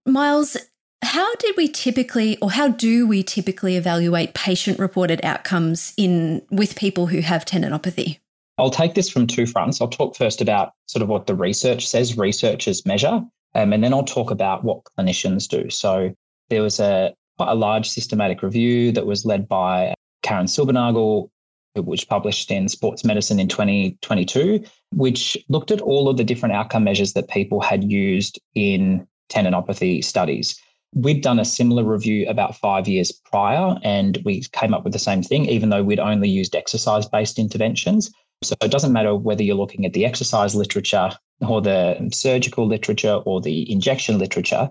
Myles, 0.05 0.55
how 1.01 1.33
did 1.37 1.57
we 1.57 1.67
typically 1.67 2.37
or 2.37 2.51
how 2.51 2.67
do 2.67 3.07
we 3.07 3.23
typically 3.23 3.77
evaluate 3.77 4.35
patient 4.35 4.77
reported 4.77 5.25
outcomes 5.25 5.91
in 5.97 6.43
with 6.51 6.75
people 6.75 7.07
who 7.07 7.21
have 7.21 7.45
tendinopathy? 7.45 8.19
I'll 8.59 8.69
take 8.69 8.93
this 8.93 9.09
from 9.09 9.25
two 9.25 9.47
fronts. 9.47 9.81
I'll 9.81 9.87
talk 9.87 10.15
first 10.15 10.39
about 10.39 10.73
sort 10.85 11.01
of 11.01 11.09
what 11.09 11.25
the 11.25 11.33
research 11.33 11.87
says 11.87 12.15
researchers 12.19 12.85
measure, 12.85 13.23
um, 13.55 13.73
and 13.73 13.83
then 13.83 13.91
I'll 13.91 14.03
talk 14.03 14.29
about 14.29 14.63
what 14.63 14.83
clinicians 14.83 15.47
do. 15.47 15.71
So 15.71 16.13
there 16.49 16.61
was 16.61 16.79
a 16.79 17.11
quite 17.39 17.49
a 17.49 17.55
large 17.55 17.89
systematic 17.89 18.43
review 18.43 18.91
that 18.91 19.07
was 19.07 19.25
led 19.25 19.47
by 19.47 19.95
Karin 20.21 20.45
Silbernagel, 20.45 21.29
which 21.75 22.07
published 22.07 22.51
in 22.51 22.67
Sports 22.67 23.03
Medicine 23.03 23.39
in 23.39 23.47
2022, 23.47 24.63
which 24.93 25.37
looked 25.49 25.71
at 25.71 25.81
all 25.81 26.09
of 26.09 26.17
the 26.17 26.23
different 26.23 26.55
outcome 26.55 26.83
measures 26.83 27.13
that 27.13 27.29
people 27.29 27.61
had 27.61 27.83
used 27.83 28.39
in 28.55 29.07
tendinopathy 29.29 30.03
studies. 30.03 30.59
We'd 30.93 31.21
done 31.21 31.39
a 31.39 31.45
similar 31.45 31.83
review 31.83 32.27
about 32.29 32.55
five 32.55 32.87
years 32.87 33.11
prior, 33.11 33.77
and 33.83 34.19
we 34.23 34.43
came 34.53 34.73
up 34.73 34.83
with 34.83 34.93
the 34.93 34.99
same 34.99 35.21
thing, 35.21 35.45
even 35.45 35.69
though 35.69 35.83
we'd 35.83 35.99
only 35.99 36.29
used 36.29 36.55
exercise 36.55 37.05
based 37.07 37.37
interventions. 37.37 38.11
So 38.43 38.55
it 38.61 38.71
doesn't 38.71 38.93
matter 38.93 39.15
whether 39.15 39.43
you're 39.43 39.55
looking 39.55 39.85
at 39.85 39.93
the 39.93 40.05
exercise 40.05 40.55
literature 40.55 41.11
or 41.47 41.61
the 41.61 42.09
surgical 42.13 42.65
literature 42.67 43.15
or 43.25 43.41
the 43.41 43.69
injection 43.69 44.17
literature. 44.17 44.69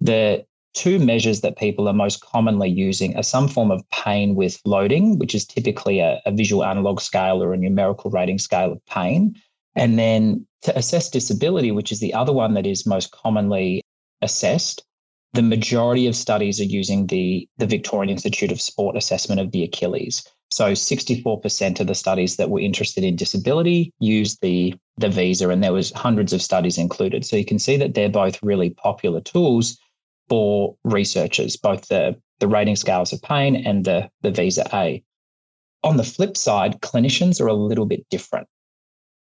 The 0.00 0.44
two 0.74 0.98
measures 0.98 1.40
that 1.40 1.56
people 1.56 1.88
are 1.88 1.94
most 1.94 2.20
commonly 2.20 2.68
using 2.68 3.16
are 3.16 3.22
some 3.22 3.48
form 3.48 3.70
of 3.70 3.88
pain 3.90 4.34
with 4.34 4.60
loading, 4.64 5.18
which 5.18 5.34
is 5.34 5.46
typically 5.46 6.00
a, 6.00 6.20
a, 6.26 6.32
visual 6.32 6.64
analog 6.64 7.00
scale 7.00 7.42
or 7.42 7.54
a 7.54 7.56
numerical 7.56 8.10
rating 8.10 8.38
scale 8.38 8.72
of 8.72 8.84
pain. 8.86 9.34
And 9.76 9.98
then 9.98 10.46
to 10.62 10.76
assess 10.76 11.08
disability, 11.08 11.70
which 11.70 11.92
is 11.92 12.00
the 12.00 12.12
other 12.12 12.32
one 12.32 12.54
that 12.54 12.66
is 12.66 12.86
most 12.86 13.12
commonly 13.12 13.82
assessed, 14.20 14.82
the 15.32 15.42
majority 15.42 16.06
of 16.06 16.14
studies 16.14 16.60
are 16.60 16.64
using 16.64 17.06
the, 17.06 17.48
the 17.58 17.66
Victorian 17.66 18.10
Institute 18.10 18.52
of 18.52 18.60
Sport 18.60 18.96
assessment 18.96 19.40
of 19.40 19.52
the 19.52 19.64
Achilles. 19.64 20.26
So 20.50 20.72
64% 20.72 21.80
of 21.80 21.88
the 21.88 21.94
studies 21.96 22.36
that 22.36 22.50
were 22.50 22.60
interested 22.60 23.02
in 23.02 23.16
disability 23.16 23.92
used 23.98 24.40
the, 24.40 24.74
the 24.96 25.08
VISA, 25.08 25.48
and 25.48 25.64
there 25.64 25.72
was 25.72 25.90
hundreds 25.92 26.32
of 26.32 26.40
studies 26.40 26.78
included. 26.78 27.24
So 27.24 27.36
you 27.36 27.44
can 27.44 27.58
see 27.58 27.76
that 27.76 27.94
they're 27.94 28.08
both 28.08 28.40
really 28.42 28.70
popular 28.70 29.20
tools 29.20 29.76
for 30.28 30.76
researchers, 30.84 31.56
both 31.56 31.88
the, 31.88 32.16
the 32.40 32.48
rating 32.48 32.76
scales 32.76 33.12
of 33.12 33.22
pain 33.22 33.56
and 33.56 33.84
the, 33.84 34.08
the 34.22 34.30
VISA-A. 34.30 35.02
On 35.82 35.96
the 35.96 36.04
flip 36.04 36.36
side, 36.36 36.80
clinicians 36.80 37.40
are 37.40 37.46
a 37.46 37.54
little 37.54 37.86
bit 37.86 38.06
different. 38.10 38.48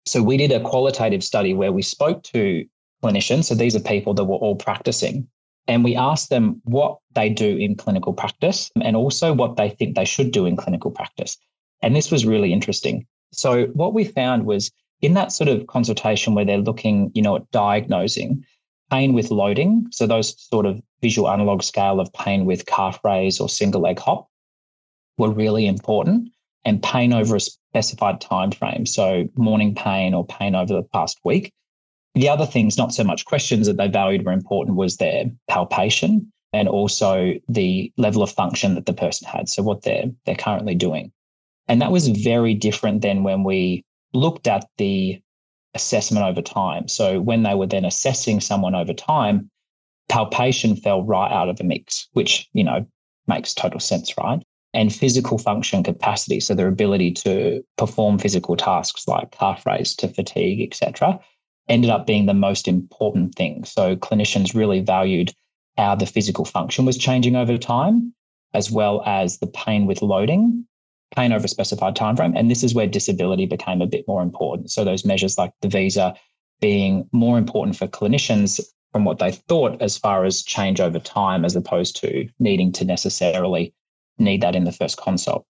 So 0.06 0.22
we 0.22 0.38
did 0.38 0.52
a 0.52 0.60
qualitative 0.60 1.24
study 1.24 1.54
where 1.54 1.72
we 1.72 1.82
spoke 1.82 2.24
to 2.24 2.66
clinicians. 3.04 3.46
So 3.46 3.56
these 3.56 3.76
are 3.76 3.82
people 3.82 4.14
that 4.16 4.26
were 4.26 4.36
all 4.36 4.56
practicing. 4.56 5.28
And 5.68 5.84
we 5.84 5.96
asked 5.96 6.30
them 6.30 6.62
what 6.64 6.98
they 7.14 7.30
do 7.30 7.56
in 7.56 7.76
clinical 7.76 8.12
practice 8.12 8.72
and 8.82 8.96
also 8.96 9.34
what 9.34 9.56
they 9.56 9.70
think 9.70 9.96
they 9.96 10.06
should 10.06 10.32
do 10.32 10.46
in 10.46 10.58
clinical 10.58 10.92
practice. 10.92 11.38
And 11.82 11.96
this 11.96 12.12
was 12.12 12.26
really 12.26 12.52
interesting. 12.52 13.06
So 13.32 13.66
what 13.68 13.94
we 13.94 14.04
found 14.04 14.46
was 14.46 14.72
in 15.02 15.14
that 15.14 15.32
sort 15.32 15.48
of 15.48 15.68
consultation 15.68 16.34
where 16.34 16.44
they're 16.44 16.58
looking, 16.58 17.12
you 17.14 17.22
know, 17.22 17.36
at 17.36 17.50
diagnosing, 17.52 18.44
pain 18.90 19.14
with 19.14 19.32
loading. 19.32 19.88
So 19.92 20.08
those 20.08 20.36
sort 20.50 20.66
of 20.66 20.82
visual 21.02 21.30
analog 21.30 21.64
scale 21.64 22.00
of 22.00 22.12
pain 22.14 22.46
with 22.46 22.66
calf 22.66 23.00
raise 23.04 23.40
or 23.40 23.50
single 23.50 23.82
leg 23.82 24.00
hop 24.00 24.30
were 25.18 25.30
really 25.30 25.68
important 25.68 26.30
and 26.66 26.84
pain 26.84 27.14
over 27.14 27.36
a 27.36 27.40
specified 27.40 28.22
time 28.22 28.52
frame. 28.52 28.86
So 28.86 29.28
morning 29.36 29.76
pain 29.76 30.14
or 30.14 30.26
pain 30.26 30.56
over 30.56 30.74
the 30.74 30.84
past 30.84 31.20
week. 31.24 31.52
The 32.16 32.30
other 32.30 32.46
things, 32.46 32.78
not 32.78 32.94
so 32.94 33.04
much 33.04 33.26
questions 33.26 33.68
that 33.68 33.78
they 33.78 33.88
valued 33.88 34.26
were 34.26 34.32
important, 34.32 34.78
was 34.78 34.98
their 34.98 35.26
palpation 35.48 36.32
and 36.52 36.68
also 36.68 37.34
the 37.48 37.92
level 37.98 38.24
of 38.24 38.32
function 38.32 38.76
that 38.76 38.86
the 38.86 38.94
person 38.94 39.28
had. 39.28 39.48
So 39.48 39.62
what 39.62 39.84
they're 39.84 40.12
they're 40.26 40.36
currently 40.36 40.76
doing. 40.76 41.12
And 41.68 41.82
that 41.82 41.92
was 41.92 42.08
very 42.08 42.56
different 42.56 43.04
than 43.04 43.24
when 43.24 43.44
we 43.44 43.84
looked 44.14 44.48
at 44.48 44.68
the 44.78 45.22
assessment 45.76 46.26
over 46.26 46.42
time. 46.42 46.88
So 46.88 47.22
when 47.22 47.44
they 47.44 47.54
were 47.54 47.68
then 47.68 47.86
assessing 47.86 48.42
someone 48.42 48.74
over 48.74 48.94
time, 48.94 49.52
palpation 50.10 50.76
fell 50.76 51.04
right 51.04 51.32
out 51.32 51.50
of 51.50 51.58
the 51.58 51.64
mix, 51.64 52.08
which, 52.14 52.48
you 52.54 52.64
know, 52.64 52.86
makes 53.28 53.54
total 53.54 53.80
sense, 53.80 54.18
right? 54.18 54.42
And 54.74 54.94
physical 54.94 55.38
function 55.38 55.84
capacity, 55.84 56.40
so 56.40 56.54
their 56.54 56.68
ability 56.68 57.12
to 57.14 57.64
perform 57.78 58.20
physical 58.20 58.56
tasks 58.56 59.08
like 59.08 59.32
calf 59.32 59.66
raise 59.66 59.96
to 59.96 60.08
fatigue, 60.08 60.62
etc., 60.62 61.20
ended 61.68 61.90
up 61.90 62.08
being 62.08 62.26
the 62.26 62.34
most 62.34 62.68
important 62.68 63.36
thing. 63.36 63.64
So 63.64 63.96
clinicians 63.96 64.56
really 64.56 64.82
valued 64.82 65.32
how 65.78 65.96
the 65.96 66.06
physical 66.06 66.46
function 66.46 66.86
was 66.86 66.98
changing 66.98 67.36
over 67.36 67.58
time, 67.58 68.14
as 68.54 68.72
well 68.72 69.04
as 69.06 69.38
the 69.38 69.48
pain 69.48 69.86
with 69.86 70.02
loading 70.02 70.66
pain 71.16 71.32
over 71.32 71.46
a 71.46 71.50
specified 71.50 71.96
time 71.96 72.16
frame. 72.16 72.34
And 72.36 72.50
this 72.50 72.64
is 72.64 72.76
where 72.76 72.88
disability 72.88 73.46
became 73.46 73.82
a 73.82 73.88
bit 73.88 74.06
more 74.08 74.22
important. 74.22 74.72
So 74.72 74.84
those 74.84 75.06
measures 75.06 75.38
like 75.38 75.52
the 75.62 75.68
VISA 75.68 76.16
being 76.62 77.08
more 77.12 77.38
important 77.38 77.78
for 77.78 77.88
clinicians 77.88 78.60
from 78.92 79.06
what 79.06 79.20
they 79.20 79.32
thought 79.32 79.82
as 79.82 79.98
far 79.98 80.26
as 80.26 80.44
change 80.44 80.80
over 80.80 81.00
time, 81.00 81.46
as 81.46 81.56
opposed 81.56 81.96
to 81.98 82.28
needing 82.40 82.72
to 82.74 82.86
necessarily 82.86 83.74
need 84.18 84.42
that 84.42 84.56
in 84.56 84.64
the 84.64 84.72
first 84.72 84.98
consult. 84.98 85.46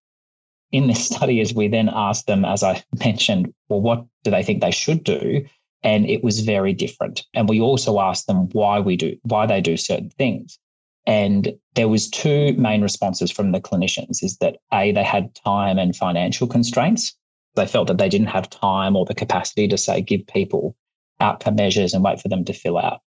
In 0.72 0.86
this 0.86 1.06
study, 1.06 1.40
as 1.40 1.54
we 1.54 1.68
then 1.68 1.90
asked 1.92 2.26
them, 2.26 2.44
as 2.44 2.62
I 2.62 2.82
mentioned, 3.04 3.52
well, 3.68 3.80
what 3.80 4.04
do 4.24 4.30
they 4.30 4.42
think 4.42 4.60
they 4.60 4.70
should 4.70 5.04
do? 5.04 5.44
And 5.82 6.08
it 6.08 6.22
was 6.22 6.40
very 6.40 6.74
different. 6.74 7.24
And 7.32 7.48
we 7.48 7.60
also 7.60 8.00
asked 8.00 8.26
them 8.26 8.50
why 8.52 8.80
we 8.80 8.96
do, 8.96 9.16
why 9.22 9.46
they 9.46 9.62
do 9.62 9.76
certain 9.76 10.10
things. 10.10 10.58
And 11.06 11.54
there 11.74 11.88
was 11.88 12.10
two 12.10 12.52
main 12.58 12.82
responses 12.82 13.30
from 13.30 13.52
the 13.52 13.60
clinicians 13.60 14.22
is 14.22 14.36
that 14.38 14.58
A, 14.72 14.92
they 14.92 15.02
had 15.02 15.34
time 15.34 15.78
and 15.78 15.96
financial 15.96 16.46
constraints. 16.46 17.16
They 17.54 17.66
felt 17.66 17.88
that 17.88 17.96
they 17.96 18.10
didn't 18.10 18.26
have 18.26 18.50
time 18.50 18.94
or 18.94 19.06
the 19.06 19.14
capacity 19.14 19.66
to 19.68 19.78
say 19.78 20.02
give 20.02 20.26
people 20.26 20.76
outcome 21.18 21.56
measures 21.56 21.94
and 21.94 22.04
wait 22.04 22.20
for 22.20 22.28
them 22.28 22.44
to 22.44 22.52
fill 22.52 22.76
out 22.76 23.00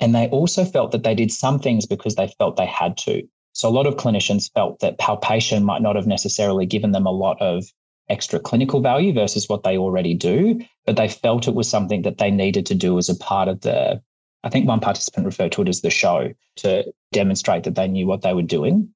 And 0.00 0.14
they 0.14 0.28
also 0.28 0.64
felt 0.64 0.92
that 0.92 1.02
they 1.02 1.14
did 1.14 1.30
some 1.30 1.58
things 1.58 1.86
because 1.86 2.14
they 2.14 2.28
felt 2.38 2.56
they 2.56 2.66
had 2.66 2.96
to. 2.98 3.22
So 3.52 3.68
a 3.68 3.70
lot 3.70 3.86
of 3.86 3.96
clinicians 3.96 4.50
felt 4.52 4.80
that 4.80 4.98
palpation 4.98 5.64
might 5.64 5.82
not 5.82 5.96
have 5.96 6.06
necessarily 6.06 6.66
given 6.66 6.92
them 6.92 7.06
a 7.06 7.12
lot 7.12 7.40
of 7.40 7.64
extra 8.08 8.40
clinical 8.40 8.80
value 8.80 9.12
versus 9.12 9.48
what 9.48 9.62
they 9.62 9.76
already 9.76 10.14
do, 10.14 10.60
but 10.86 10.96
they 10.96 11.08
felt 11.08 11.46
it 11.46 11.54
was 11.54 11.68
something 11.68 12.02
that 12.02 12.18
they 12.18 12.30
needed 12.30 12.66
to 12.66 12.74
do 12.74 12.98
as 12.98 13.08
a 13.08 13.14
part 13.14 13.48
of 13.48 13.60
the 13.60 14.02
I 14.42 14.48
think 14.48 14.66
one 14.66 14.80
participant 14.80 15.26
referred 15.26 15.52
to 15.52 15.62
it 15.62 15.68
as 15.68 15.82
the 15.82 15.90
show 15.90 16.32
to 16.56 16.92
demonstrate 17.12 17.64
that 17.64 17.74
they 17.74 17.88
knew 17.88 18.06
what 18.06 18.22
they 18.22 18.32
were 18.32 18.42
doing. 18.42 18.88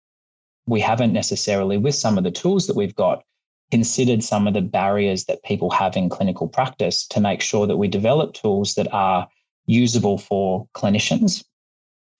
We 0.66 0.80
haven't 0.80 1.12
necessarily, 1.12 1.76
with 1.76 1.94
some 1.94 2.16
of 2.16 2.24
the 2.24 2.30
tools 2.30 2.66
that 2.66 2.76
we've 2.76 2.94
got, 2.94 3.22
considered 3.70 4.24
some 4.24 4.46
of 4.46 4.54
the 4.54 4.62
barriers 4.62 5.26
that 5.26 5.42
people 5.42 5.70
have 5.70 5.96
in 5.96 6.08
clinical 6.08 6.48
practice 6.48 7.06
to 7.08 7.20
make 7.20 7.42
sure 7.42 7.66
that 7.66 7.76
we 7.76 7.88
develop 7.88 8.32
tools 8.32 8.74
that 8.74 8.92
are 8.92 9.28
usable 9.66 10.18
for 10.18 10.66
clinicians. 10.74 11.44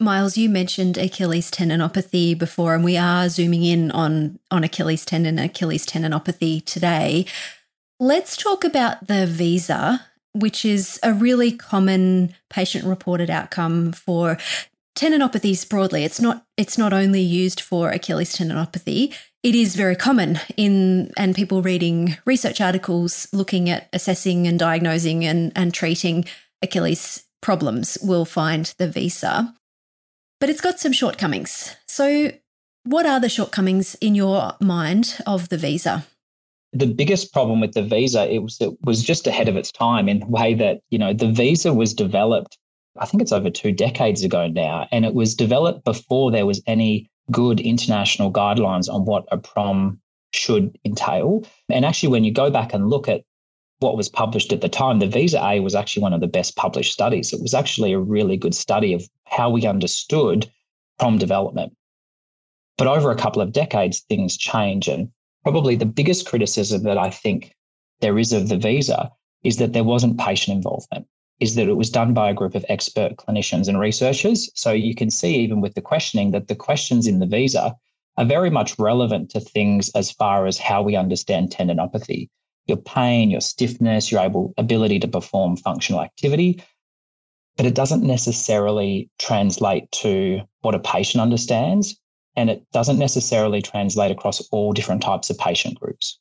Myles, 0.01 0.37
you 0.37 0.49
mentioned 0.49 0.99
Achilles 0.99 1.51
tendinopathy 1.51 2.37
before, 2.37 2.75
and 2.75 2.85
we 2.85 2.97
are 2.97 3.29
zooming 3.29 3.63
in 3.63 3.91
on, 3.93 4.39
on 4.51 4.65
Achilles 4.65 5.05
tendon, 5.05 5.39
Achilles 5.39 5.87
tendinopathy 5.87 6.65
today. 6.65 7.27
Let's 8.01 8.37
talk 8.37 8.65
about 8.65 9.07
the 9.07 9.27
VISA 9.27 10.05
which 10.35 10.65
is 10.65 10.99
a 11.03 11.13
really 11.13 11.53
common 11.53 12.35
patient 12.51 12.85
reported 12.85 13.31
outcome 13.31 13.93
for 13.93 14.37
tendinopathies 14.97 15.69
broadly. 15.69 16.05
It's 16.05 16.21
not 16.21 16.45
it's 16.57 16.77
not 16.77 16.93
only 16.93 17.21
used 17.21 17.61
for 17.61 17.91
Achilles 17.91 18.37
tendinopathy. 18.37 19.15
It 19.43 19.55
is 19.55 19.77
very 19.77 19.97
common 19.97 20.41
in 20.57 21.13
and 21.17 21.35
people 21.35 21.63
reading 21.63 22.17
research 22.25 22.61
articles 22.61 23.29
looking 23.33 23.71
at 23.71 23.89
assessing 23.93 24.47
and 24.47 24.59
diagnosing 24.59 25.25
and, 25.25 25.53
and 25.55 25.73
treating 25.73 26.25
Achilles 26.63 27.24
problems 27.45 27.99
will 28.03 28.25
find 28.25 28.75
the 28.79 28.89
VISA. 28.89 29.55
But 30.41 30.49
it's 30.49 30.63
got 30.63 30.81
some 30.81 30.93
shortcomings. 30.93 31.77
So 31.87 32.33
what 32.85 33.07
are 33.07 33.21
the 33.21 33.29
shortcomings 33.29 33.95
in 34.01 34.15
your 34.15 34.55
mind 34.61 35.21
of 35.27 35.51
the 35.51 35.59
VISA? 35.59 36.07
the 36.77 36.87
biggest 36.87 37.33
problem 37.33 37.61
with 37.61 37.73
the 37.73 37.83
VISA 37.83 38.29
it 38.35 38.41
was 38.41 38.61
it 38.61 38.73
was 38.83 39.03
just 39.03 39.27
ahead 39.27 39.49
of 39.49 39.57
its 39.57 39.71
time 39.71 40.09
in 40.09 40.19
the 40.19 40.27
way 40.27 40.55
that 40.55 40.81
you 40.91 40.99
know 40.99 41.13
the 41.13 41.31
VISA 41.31 41.73
was 41.73 41.95
developed 41.95 42.59
i 42.99 43.07
think 43.07 43.23
it's 43.23 43.33
over 43.33 43.49
two 43.49 43.71
decades 43.71 44.25
ago 44.25 44.49
now 44.49 44.89
and 44.91 45.05
it 45.05 45.15
was 45.15 45.37
developed 45.37 45.85
before 45.85 46.33
there 46.33 46.47
was 46.47 46.61
any 46.67 47.09
good 47.31 47.61
international 47.61 48.33
guidelines 48.33 48.93
on 48.93 49.05
what 49.05 49.25
a 49.31 49.39
prom 49.39 50.01
should 50.33 50.77
entail 50.85 51.45
and 51.71 51.85
actually 51.85 52.09
when 52.09 52.25
you 52.25 52.33
go 52.33 52.51
back 52.51 52.75
and 52.75 52.91
look 52.91 53.09
at 53.09 53.23
what 53.81 53.97
was 53.97 54.09
published 54.09 54.53
at 54.53 54.61
the 54.61 54.69
time 54.69 54.99
the 54.99 55.07
VISA-A 55.07 55.61
was 55.61 55.75
actually 55.75 56.03
one 56.03 56.13
of 56.13 56.21
the 56.21 56.27
best 56.27 56.57
published 56.57 56.93
studies 56.93 57.33
it 57.33 57.43
was 57.43 57.55
actually 57.55 57.93
a 57.93 57.99
really 57.99 58.37
good 58.37 58.55
study 58.55 58.93
of 58.93 59.09
how 59.27 59.51
we 59.51 59.67
understood 59.67 60.51
prom 60.99 61.19
development 61.19 61.77
but 62.79 62.87
over 62.87 63.11
a 63.11 63.17
couple 63.17 63.43
of 63.43 63.53
decades 63.53 64.01
things 64.09 64.37
change 64.37 64.89
and 64.89 65.11
probably 65.45 65.77
the 65.77 65.87
biggest 65.87 66.27
criticism 66.27 66.83
that 66.83 66.99
I 66.99 67.11
think 67.11 67.55
there 68.01 68.19
is 68.19 68.33
of 68.33 68.49
the 68.49 68.57
VISA 68.57 69.11
is 69.45 69.59
that 69.59 69.75
there 69.75 69.85
wasn't 69.85 70.19
patient 70.19 70.57
involvement, 70.57 71.07
is 71.39 71.55
that 71.55 71.69
it 71.69 71.77
was 71.77 71.91
done 71.91 72.15
by 72.15 72.31
a 72.31 72.35
group 72.35 72.55
of 72.55 72.65
expert 72.69 73.17
clinicians 73.17 73.69
and 73.69 73.79
researchers. 73.79 74.51
So 74.55 74.73
you 74.73 74.95
can 74.95 75.11
see, 75.11 75.37
even 75.37 75.61
with 75.61 75.75
the 75.75 75.83
questioning, 75.83 76.31
that 76.31 76.49
the 76.49 76.57
questions 76.57 77.07
in 77.07 77.19
the 77.19 77.27
VISA 77.27 77.77
are 78.17 78.25
very 78.25 78.51
much 78.51 78.79
relevant 78.79 79.31
to 79.31 79.41
things 79.41 79.91
as 79.91 80.11
far 80.11 80.47
as 80.47 80.57
how 80.57 80.83
we 80.83 80.97
understand 80.97 81.51
tendinopathy. 81.51 82.31
Your 82.67 82.79
pain, 82.79 83.31
your 83.31 83.41
stiffness, 83.41 84.11
your 84.11 84.21
able, 84.23 84.55
ability 84.57 84.99
to 85.01 85.09
perform 85.09 85.57
functional 85.57 86.01
activity, 86.01 86.63
but 87.57 87.67
it 87.67 87.75
doesn't 87.75 88.03
necessarily 88.03 89.11
translate 89.19 89.91
to 89.93 90.41
what 90.63 90.75
a 90.75 90.79
patient 90.79 91.21
understands 91.21 91.99
and 92.37 92.51
it 92.51 92.65
doesn't 92.73 92.99
necessarily 92.99 93.63
translate 93.63 94.11
across 94.11 94.41
all 94.49 94.73
different 94.73 95.03
types 95.03 95.31
of 95.31 95.39
patient 95.39 95.79
groups. 95.79 96.19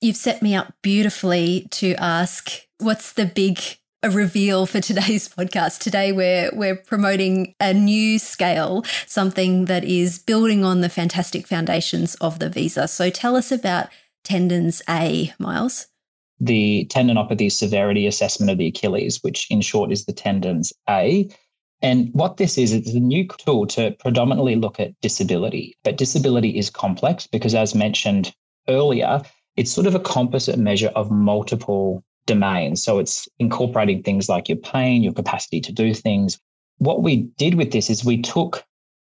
You've 0.00 0.16
set 0.16 0.42
me 0.42 0.54
up 0.54 0.74
beautifully 0.82 1.66
to 1.72 1.94
ask 1.94 2.52
what's 2.78 3.12
the 3.14 3.26
big 3.26 3.58
reveal 4.04 4.66
for 4.66 4.80
today's 4.80 5.28
podcast. 5.36 5.78
Today 5.78 6.12
we're 6.12 6.50
we're 6.52 6.76
promoting 6.76 7.54
a 7.60 7.74
new 7.74 8.18
scale, 8.18 8.84
something 9.06 9.64
that 9.64 9.84
is 9.84 10.18
building 10.18 10.64
on 10.64 10.82
the 10.82 10.88
fantastic 10.88 11.46
foundations 11.48 12.14
of 12.16 12.38
the 12.38 12.48
VISA. 12.48 12.88
So 12.88 13.10
tell 13.10 13.34
us 13.34 13.50
about 13.50 13.88
tendons 14.24 14.82
A, 14.88 15.32
Myles. 15.38 15.86
The 16.40 16.86
tendinopathy 16.90 17.50
severity 17.50 18.06
assessment 18.06 18.50
of 18.50 18.58
the 18.58 18.68
Achilles, 18.68 19.18
which 19.22 19.46
in 19.50 19.60
short 19.60 19.90
is 19.90 20.04
the 20.04 20.12
tendons 20.12 20.72
A, 20.88 21.28
and 21.80 22.10
what 22.12 22.38
this 22.38 22.58
is, 22.58 22.72
it's 22.72 22.92
a 22.92 22.98
new 22.98 23.26
tool 23.26 23.66
to 23.68 23.92
predominantly 24.00 24.56
look 24.56 24.80
at 24.80 25.00
disability. 25.00 25.76
But 25.84 25.96
disability 25.96 26.58
is 26.58 26.70
complex 26.70 27.26
because, 27.26 27.54
as 27.54 27.74
mentioned 27.74 28.34
earlier, 28.68 29.22
it's 29.56 29.72
sort 29.72 29.86
of 29.86 29.94
a 29.94 30.00
composite 30.00 30.58
measure 30.58 30.90
of 30.96 31.10
multiple 31.10 32.02
domains. 32.26 32.82
So 32.82 32.98
it's 32.98 33.28
incorporating 33.38 34.02
things 34.02 34.28
like 34.28 34.48
your 34.48 34.58
pain, 34.58 35.02
your 35.02 35.12
capacity 35.12 35.60
to 35.62 35.72
do 35.72 35.94
things. 35.94 36.38
What 36.78 37.02
we 37.02 37.28
did 37.38 37.54
with 37.54 37.72
this 37.72 37.90
is 37.90 38.04
we 38.04 38.22
took 38.22 38.64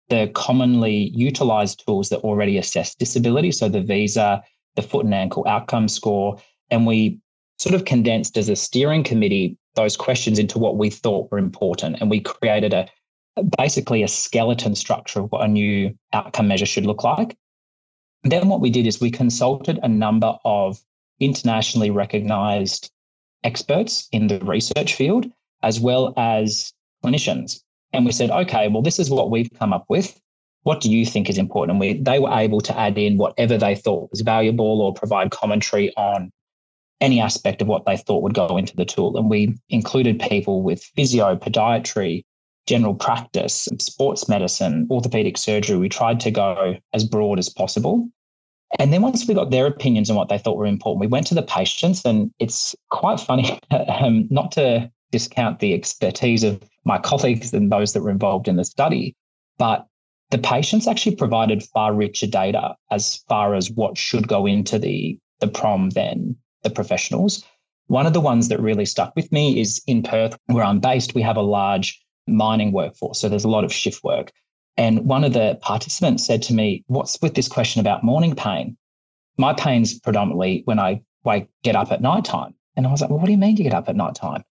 the 0.10 0.30
commonly 0.34 1.12
utilized 1.16 1.84
tools 1.86 2.10
that 2.10 2.20
already 2.20 2.58
assess 2.58 2.96
disability. 2.96 3.52
So 3.52 3.70
the 3.70 3.82
VISA, 3.82 4.44
the 4.76 4.82
foot 4.82 5.06
and 5.06 5.14
ankle 5.14 5.46
outcome 5.48 5.88
score, 5.88 6.38
and 6.70 6.88
we 6.88 7.20
sort 7.58 7.76
of 7.76 7.86
condensed 7.86 8.38
as 8.38 8.50
a 8.50 8.56
steering 8.56 9.04
committee 9.04 9.58
those 9.76 9.96
questions 9.96 10.40
into 10.40 10.60
what 10.60 10.78
we 10.78 10.90
thought 10.90 11.32
were 11.32 11.38
important. 11.38 11.98
And 12.02 12.10
we 12.10 12.20
created 12.20 12.74
a 12.74 12.88
basically 13.58 14.04
a 14.04 14.08
skeleton 14.08 14.76
structure 14.76 15.22
of 15.22 15.32
what 15.32 15.44
a 15.44 15.48
new 15.48 15.96
outcome 16.12 16.48
measure 16.48 16.66
should 16.66 16.86
look 16.86 17.04
like. 17.04 17.38
then 18.24 18.50
what 18.50 18.62
we 18.62 18.70
did 18.70 18.86
is 18.86 19.02
we 19.02 19.10
consulted 19.10 19.80
a 19.82 19.88
number 19.88 20.38
of 20.46 20.80
internationally 21.20 21.90
recognized 21.90 22.92
experts 23.44 24.08
in 24.12 24.28
the 24.28 24.40
research 24.40 24.94
field, 24.96 25.26
as 25.64 25.80
well 25.80 26.14
as 26.18 26.74
clinicians. 27.04 27.62
And 27.94 28.06
we 28.06 28.12
said, 28.12 28.30
okay, 28.30 28.68
well, 28.68 28.82
this 28.82 29.00
is 29.00 29.10
what 29.10 29.32
we've 29.32 29.52
come 29.58 29.74
up 29.74 29.86
with. 29.90 30.20
What 30.64 30.82
do 30.82 30.92
you 30.92 31.06
think 31.06 31.30
is 31.30 31.38
important? 31.38 31.72
And 31.72 31.80
we, 31.80 32.02
they 32.02 32.20
were 32.20 32.32
able 32.32 32.62
to 32.62 32.78
add 32.78 32.98
in 32.98 33.18
whatever 33.18 33.58
they 33.58 33.76
thought 33.76 34.12
was 34.12 34.22
valuable 34.22 34.82
or 34.82 34.94
provide 34.94 35.32
commentary 35.32 35.92
on 35.96 36.32
any 37.00 37.20
aspect 37.20 37.62
of 37.62 37.68
what 37.68 37.86
they 37.86 37.98
thought 37.98 38.22
would 38.22 38.36
go 38.36 38.58
into 38.58 38.76
the 38.76 38.86
tool. 38.86 39.18
And 39.18 39.30
we 39.30 39.58
included 39.70 40.20
people 40.20 40.62
with 40.62 40.84
physio, 40.96 41.36
podiatry, 41.36 42.24
general 42.68 42.94
practice, 42.94 43.68
sports 43.80 44.30
medicine, 44.30 44.88
orthopedic 44.92 45.38
surgery. 45.38 45.78
We 45.78 45.90
tried 45.90 46.20
to 46.22 46.32
go 46.32 46.78
as 46.94 47.04
broad 47.04 47.40
as 47.40 47.50
possible. 47.50 48.08
And 48.80 48.94
then 48.94 49.02
once 49.02 49.28
we 49.28 49.34
got 49.34 49.52
their 49.52 49.66
opinions 49.66 50.10
on 50.10 50.16
what 50.16 50.30
they 50.30 50.38
thought 50.38 50.58
were 50.58 50.66
important, 50.66 51.02
we 51.02 51.08
went 51.08 51.28
to 51.28 51.36
the 51.36 51.42
patients, 51.42 52.06
and 52.06 52.32
it's 52.40 52.76
quite 52.90 53.20
funny, 53.20 53.60
um, 53.72 54.28
not 54.30 54.52
to 54.54 54.90
discount 55.12 55.60
the 55.60 55.74
expertise 55.74 56.44
of 56.44 56.62
my 56.86 56.98
colleagues 57.04 57.54
and 57.54 57.72
those 57.72 57.94
that 57.94 58.02
were 58.02 58.10
involved 58.10 58.48
in 58.48 58.56
the 58.56 58.64
study, 58.64 59.16
but 59.58 59.86
the 60.32 60.38
patients 60.38 60.88
actually 60.88 61.16
provided 61.16 61.62
far 61.62 61.94
richer 61.94 62.28
data 62.28 62.76
as 62.90 63.18
far 63.28 63.54
as 63.54 63.70
what 63.70 63.98
should 63.98 64.28
go 64.28 64.46
into 64.46 64.80
the, 64.80 65.20
the 65.40 65.48
prom 65.48 65.92
than 65.92 66.36
the 66.64 66.70
professionals. 66.70 67.44
One 67.88 68.06
of 68.06 68.14
the 68.14 68.22
ones 68.22 68.48
that 68.48 68.62
really 68.62 68.86
stuck 68.86 69.14
with 69.16 69.32
me 69.32 69.60
is 69.60 69.82
in 69.86 70.02
Perth, 70.02 70.38
where 70.46 70.64
I'm 70.64 70.80
based, 70.80 71.14
we 71.14 71.22
have 71.22 71.36
a 71.36 71.42
large 71.42 72.02
mining 72.28 72.72
workforce. 72.72 73.20
So 73.20 73.28
there's 73.28 73.44
a 73.44 73.50
lot 73.50 73.66
of 73.66 73.74
shift 73.74 74.04
work. 74.04 74.32
And 74.78 75.06
one 75.06 75.26
of 75.26 75.34
the 75.34 75.60
participants 75.62 76.26
said 76.26 76.42
to 76.44 76.54
me, 76.54 76.84
What's 76.88 77.22
with 77.22 77.36
this 77.36 77.50
question 77.50 77.82
about 77.82 78.04
morning 78.04 78.36
pain? 78.36 78.78
My 79.38 79.54
pain's 79.54 80.00
predominantly 80.00 80.62
when 80.64 80.80
I 80.80 81.02
wake, 81.26 81.50
get 81.64 81.76
up 81.76 81.92
at 81.92 82.02
night 82.02 82.24
time. 82.24 82.54
And 82.78 82.88
I 82.88 82.92
was 82.92 83.02
like, 83.02 83.10
Well, 83.10 83.20
what 83.20 83.26
do 83.26 83.34
you 83.34 83.38
mean 83.38 83.58
you 83.58 83.64
get 83.66 83.74
up 83.74 83.90
at 83.90 83.98
night 83.98 84.16
time? 84.16 84.44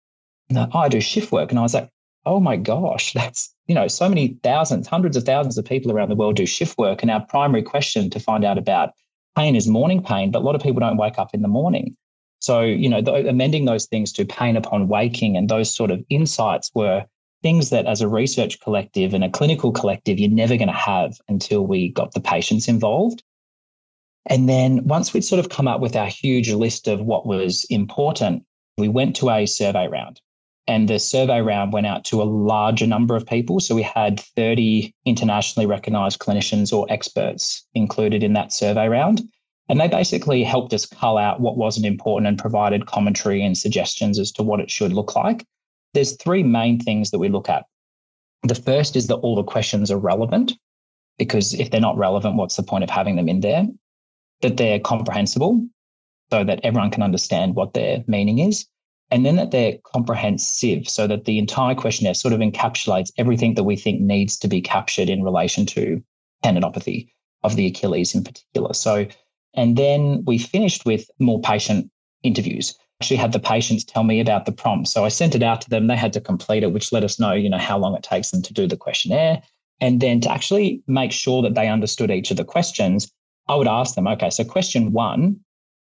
And 0.50 0.58
oh, 0.58 0.78
I 0.78 0.90
do 0.90 1.00
shift 1.00 1.32
work. 1.32 1.52
And 1.52 1.60
I 1.60 1.62
was 1.62 1.74
like, 1.74 1.90
Oh 2.26 2.42
my 2.42 2.58
gosh, 2.58 3.14
that's, 3.20 3.56
you 3.70 3.76
know, 3.76 3.88
so 3.88 4.10
many 4.10 4.36
thousands, 4.44 4.88
hundreds 4.88 5.16
of 5.16 5.24
thousands 5.24 5.58
of 5.60 5.64
people 5.64 5.92
around 5.92 6.10
the 6.10 6.16
world 6.16 6.36
do 6.36 6.48
shift 6.48 6.76
work. 6.80 7.04
And 7.04 7.12
our 7.12 7.24
primary 7.28 7.62
question 7.62 8.10
to 8.10 8.20
find 8.20 8.44
out 8.44 8.58
about 8.58 8.94
pain 9.38 9.56
is 9.56 9.68
morning 9.68 10.04
pain, 10.04 10.32
but 10.32 10.40
a 10.40 10.46
lot 10.46 10.56
of 10.56 10.62
people 10.62 10.80
don't 10.80 10.98
wake 10.98 11.20
up 11.20 11.36
in 11.36 11.44
the 11.44 11.48
morning. 11.48 11.96
So, 12.40 12.62
you 12.62 12.90
know, 12.90 12.98
amending 12.98 13.66
those 13.66 13.86
things 13.86 14.12
to 14.14 14.26
pain 14.26 14.58
upon 14.58 14.88
waking 14.88 15.38
and 15.38 15.50
those 15.50 15.74
sort 15.74 15.92
of 15.92 16.04
insights 16.10 16.72
were 16.74 17.06
things 17.44 17.70
that 17.70 17.86
as 17.86 18.02
a 18.02 18.08
research 18.08 18.60
collective 18.60 19.14
and 19.14 19.24
a 19.24 19.30
clinical 19.30 19.72
collective, 19.72 20.18
you're 20.18 20.32
never 20.32 20.58
going 20.58 20.68
to 20.68 20.74
have 20.74 21.14
until 21.28 21.68
we 21.68 21.90
got 21.90 22.14
the 22.14 22.22
patients 22.22 22.68
involved. 22.68 23.22
And 24.26 24.50
then 24.50 24.88
once 24.88 25.14
we'd 25.14 25.24
sort 25.24 25.40
of 25.40 25.50
come 25.50 25.68
up 25.68 25.80
with 25.80 25.96
our 25.96 26.08
huge 26.08 26.52
list 26.52 26.88
of 26.88 27.02
what 27.02 27.28
was 27.28 27.66
important, 27.70 28.44
we 28.80 28.88
went 28.88 29.16
to 29.18 29.30
a 29.30 29.46
survey 29.46 29.88
round. 29.88 30.22
And 30.68 30.88
the 30.88 31.00
survey 31.00 31.42
round 31.42 31.74
went 31.74 31.88
out 31.88 32.06
to 32.06 32.22
a 32.22 32.24
larger 32.24 32.86
number 32.86 33.16
of 33.16 33.26
people. 33.26 33.60
So 33.60 33.74
we 33.74 33.82
had 33.82 34.20
30 34.20 34.94
internationally 35.06 35.66
recognized 35.66 36.20
clinicians 36.20 36.72
or 36.72 36.86
experts 36.90 37.66
included 37.74 38.22
in 38.22 38.34
that 38.34 38.54
survey 38.54 38.88
round. 38.88 39.22
And 39.68 39.80
they 39.80 39.88
basically 39.88 40.44
helped 40.44 40.74
us 40.74 40.86
cull 40.86 41.18
out 41.18 41.42
what 41.42 41.58
wasn't 41.58 41.86
important 41.86 42.28
and 42.28 42.38
provided 42.38 42.88
commentary 42.88 43.44
and 43.44 43.58
suggestions 43.58 44.20
as 44.20 44.32
to 44.34 44.44
what 44.44 44.60
it 44.60 44.70
should 44.70 44.94
look 44.94 45.16
like. 45.16 45.46
There's 45.94 46.16
three 46.18 46.44
main 46.44 46.80
things 46.80 47.12
that 47.12 47.20
we 47.20 47.30
look 47.30 47.50
at. 47.50 47.66
The 48.44 48.56
first 48.56 48.96
is 48.96 49.08
that 49.08 49.16
all 49.16 49.36
the 49.36 49.44
questions 49.44 49.92
are 49.92 49.98
relevant, 49.98 50.54
because 51.18 51.54
if 51.54 51.70
they're 51.70 51.82
not 51.82 51.98
relevant, 51.98 52.36
what's 52.36 52.56
the 52.56 52.64
point 52.64 52.84
of 52.84 52.90
having 52.90 53.16
them 53.16 53.28
in 53.28 53.42
there? 53.42 53.68
That 54.42 54.58
they're 54.58 54.80
comprehensible, 54.80 55.68
so 56.32 56.44
that 56.44 56.62
everyone 56.64 56.92
can 56.92 57.04
understand 57.04 57.56
what 57.56 57.74
their 57.74 58.04
meaning 58.08 58.40
is. 58.40 58.66
And 59.12 59.26
then 59.26 59.38
that 59.38 59.52
they're 59.52 59.78
comprehensive, 59.84 60.88
so 60.88 61.08
that 61.08 61.26
the 61.26 61.40
entire 61.40 61.76
questionnaire 61.76 62.14
sort 62.14 62.34
of 62.34 62.40
encapsulates 62.40 63.12
everything 63.18 63.56
that 63.56 63.64
we 63.64 63.76
think 63.76 64.02
needs 64.02 64.38
to 64.38 64.48
be 64.48 64.62
captured 64.62 65.10
in 65.10 65.24
relation 65.24 65.66
to 65.68 66.04
tendinopathy 66.44 67.10
of 67.44 67.56
the 67.56 67.66
Achilles 67.66 68.14
in 68.14 68.24
particular. 68.24 68.74
So, 68.74 69.08
and 69.56 69.78
then 69.78 70.24
we 70.26 70.38
finished 70.38 70.86
with 70.86 71.10
more 71.20 71.42
patient 71.42 71.90
interviews 72.22 72.78
actually 73.02 73.18
had 73.18 73.32
the 73.32 73.40
patients 73.40 73.86
tell 73.86 74.04
me 74.04 74.20
about 74.20 74.46
the 74.46 74.52
prompt. 74.52 74.90
So 74.90 75.06
I 75.06 75.10
sent 75.10 75.34
it 75.34 75.42
out 75.42 75.62
to 75.62 75.70
them. 75.70 75.88
They 75.88 75.96
had 75.96 76.12
to 76.14 76.22
complete 76.22 76.64
it, 76.64 76.74
which 76.74 76.92
let 76.92 77.04
us 77.04 77.20
know, 77.20 77.32
you 77.32 77.50
know, 77.50 77.58
how 77.58 77.78
long 77.78 77.96
it 77.96 78.04
takes 78.04 78.32
them 78.32 78.42
to 78.42 78.54
do 78.54 78.68
the 78.68 78.76
questionnaire. 78.76 79.42
And 79.80 80.02
then 80.02 80.20
to 80.22 80.32
actually 80.32 80.84
make 80.86 81.14
sure 81.14 81.42
that 81.42 81.56
they 81.56 81.70
understood 81.70 82.12
each 82.12 82.30
of 82.30 82.38
the 82.38 82.44
questions, 82.44 83.10
I 83.48 83.56
would 83.56 83.70
ask 83.70 83.96
them, 83.96 84.08
okay, 84.08 84.30
so 84.30 84.44
question 84.44 84.92
one, 84.92 85.40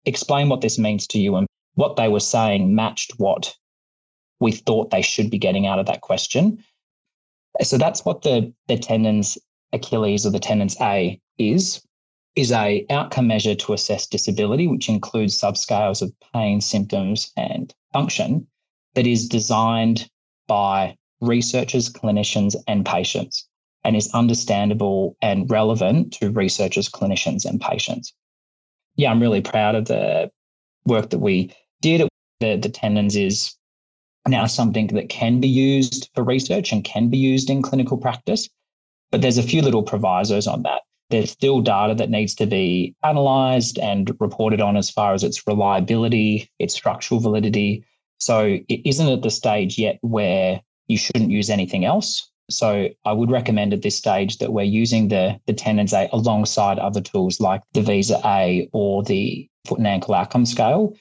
explain 0.04 0.50
what 0.50 0.60
this 0.60 0.78
means 0.78 1.06
to 1.08 1.18
you 1.18 1.36
and 1.36 1.46
what 1.74 1.96
they 1.96 2.08
were 2.08 2.20
saying 2.20 2.74
matched 2.74 3.12
what 3.18 3.54
we 4.40 4.52
thought 4.52 4.90
they 4.90 5.02
should 5.02 5.30
be 5.30 5.38
getting 5.38 5.66
out 5.66 5.78
of 5.78 5.86
that 5.86 6.00
question. 6.00 6.62
So 7.62 7.78
that's 7.78 8.04
what 8.04 8.22
the, 8.22 8.52
the 8.68 8.76
TENDINS 8.76 9.38
Achilles 9.72 10.26
or 10.26 10.30
the 10.30 10.40
TENDINS-A 10.40 11.20
is 11.38 11.82
is 12.36 12.52
a 12.52 12.86
outcome 12.90 13.26
measure 13.26 13.56
to 13.56 13.72
assess 13.72 14.06
disability, 14.06 14.68
which 14.68 14.88
includes 14.88 15.38
subscales 15.38 16.00
of 16.00 16.12
pain, 16.32 16.60
symptoms, 16.60 17.32
and 17.36 17.74
function, 17.92 18.46
that 18.94 19.06
is 19.06 19.28
designed 19.28 20.08
by 20.46 20.96
researchers, 21.20 21.92
clinicians, 21.92 22.54
and 22.68 22.86
patients, 22.86 23.48
and 23.84 23.96
is 23.96 24.10
understandable 24.14 25.16
and 25.20 25.50
relevant 25.50 26.12
to 26.14 26.30
researchers, 26.30 26.88
clinicians, 26.88 27.44
and 27.44 27.60
patients. 27.60 28.14
Yeah, 28.94 29.10
I'm 29.10 29.20
really 29.20 29.40
proud 29.40 29.74
of 29.74 29.86
the 29.86 30.30
work 30.90 31.08
that 31.10 31.20
we 31.20 31.50
did. 31.80 32.06
The, 32.40 32.56
the 32.56 32.68
TENDINS 32.68 33.16
is 33.16 33.54
now 34.28 34.44
something 34.46 34.88
that 34.88 35.08
can 35.08 35.40
be 35.40 35.48
used 35.48 36.10
for 36.14 36.22
research 36.22 36.72
and 36.72 36.84
can 36.84 37.08
be 37.08 37.16
used 37.16 37.48
in 37.48 37.62
clinical 37.62 37.96
practice. 37.96 38.48
But 39.10 39.22
there's 39.22 39.38
a 39.38 39.42
few 39.42 39.62
little 39.62 39.82
provisos 39.82 40.46
on 40.46 40.62
that 40.64 40.82
there's 41.10 41.30
still 41.30 41.60
data 41.60 41.94
that 41.96 42.10
needs 42.10 42.34
to 42.36 42.46
be 42.46 42.94
analyzed 43.04 43.78
and 43.78 44.16
reported 44.20 44.60
on 44.60 44.76
as 44.76 44.88
far 44.88 45.12
as 45.12 45.24
its 45.24 45.46
reliability, 45.46 46.48
its 46.58 46.74
structural 46.74 47.20
validity. 47.20 47.84
So 48.18 48.58
it 48.68 48.88
isn't 48.88 49.08
at 49.08 49.22
the 49.22 49.30
stage 49.30 49.76
yet 49.76 49.98
where 50.02 50.60
you 50.86 50.96
shouldn't 50.96 51.30
use 51.30 51.50
anything 51.50 51.84
else. 51.84 52.30
So 52.52 52.88
I 53.04 53.12
would 53.12 53.30
recommend 53.30 53.72
at 53.72 53.82
this 53.82 53.96
stage 53.96 54.38
that 54.38 54.52
we're 54.52 54.62
using 54.62 55.08
the, 55.08 55.40
the 55.46 55.52
TENDINS-A 55.52 56.08
alongside 56.12 56.78
other 56.78 57.00
tools 57.00 57.40
like 57.40 57.62
the 57.72 57.82
VISA-A 57.82 58.68
or 58.72 59.02
the 59.02 59.48
foot 59.66 59.78
and 59.78 59.86
ankle 59.86 60.14
outcome 60.14 60.46
scale. 60.46 60.94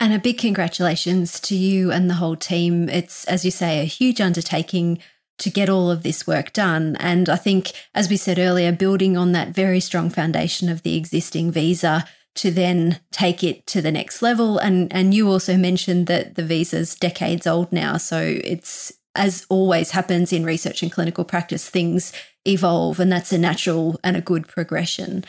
And 0.00 0.12
a 0.12 0.18
big 0.18 0.38
congratulations 0.38 1.40
to 1.40 1.54
you 1.54 1.90
and 1.90 2.10
the 2.10 2.14
whole 2.14 2.36
team. 2.36 2.88
It's, 2.88 3.24
as 3.26 3.44
you 3.44 3.50
say, 3.50 3.80
a 3.80 3.84
huge 3.84 4.20
undertaking 4.20 4.98
to 5.38 5.50
get 5.50 5.68
all 5.68 5.90
of 5.90 6.02
this 6.02 6.26
work 6.26 6.52
done. 6.52 6.96
And 6.96 7.28
I 7.28 7.36
think, 7.36 7.72
as 7.94 8.08
we 8.08 8.16
said 8.16 8.38
earlier, 8.38 8.72
building 8.72 9.16
on 9.16 9.32
that 9.32 9.48
very 9.48 9.80
strong 9.80 10.10
foundation 10.10 10.68
of 10.68 10.82
the 10.82 10.96
existing 10.96 11.50
VISA 11.52 12.04
to 12.36 12.50
then 12.50 13.00
take 13.12 13.44
it 13.44 13.66
to 13.68 13.80
the 13.80 13.92
next 13.92 14.20
level. 14.20 14.58
And 14.58 14.92
and 14.92 15.14
you 15.14 15.28
also 15.30 15.56
mentioned 15.56 16.06
that 16.08 16.34
the 16.34 16.44
VISA's 16.44 16.94
decades 16.94 17.46
old 17.46 17.72
now. 17.72 17.96
So 17.96 18.18
it's 18.20 18.92
as 19.14 19.46
always 19.48 19.90
happens 19.92 20.32
in 20.32 20.44
research 20.44 20.82
and 20.82 20.90
clinical 20.90 21.24
practice, 21.24 21.68
things 21.68 22.12
evolve, 22.46 23.00
and 23.00 23.10
that's 23.10 23.32
a 23.32 23.38
natural 23.38 23.98
and 24.02 24.16
a 24.16 24.20
good 24.20 24.48
progression. 24.48 25.24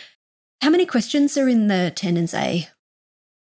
How 0.61 0.69
many 0.69 0.85
questions 0.85 1.37
are 1.37 1.47
in 1.47 1.67
the 1.67 1.91
TENDINS-A? 1.95 2.67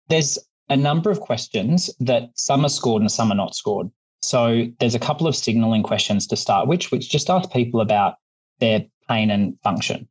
There's 0.07 0.39
a 0.69 0.77
number 0.77 1.11
of 1.11 1.19
questions 1.19 1.89
that 1.99 2.29
some 2.35 2.63
are 2.63 2.69
scored 2.69 3.01
and 3.01 3.11
some 3.11 3.31
are 3.31 3.35
not 3.35 3.55
scored. 3.55 3.89
So 4.21 4.67
there's 4.79 4.95
a 4.95 4.99
couple 4.99 5.27
of 5.27 5.35
signaling 5.35 5.83
questions 5.83 6.27
to 6.27 6.37
start 6.37 6.67
which 6.67 6.91
which 6.91 7.09
just 7.09 7.29
ask 7.29 7.51
people 7.51 7.81
about 7.81 8.15
their 8.59 8.85
pain 9.09 9.31
and 9.31 9.59
function, 9.61 10.07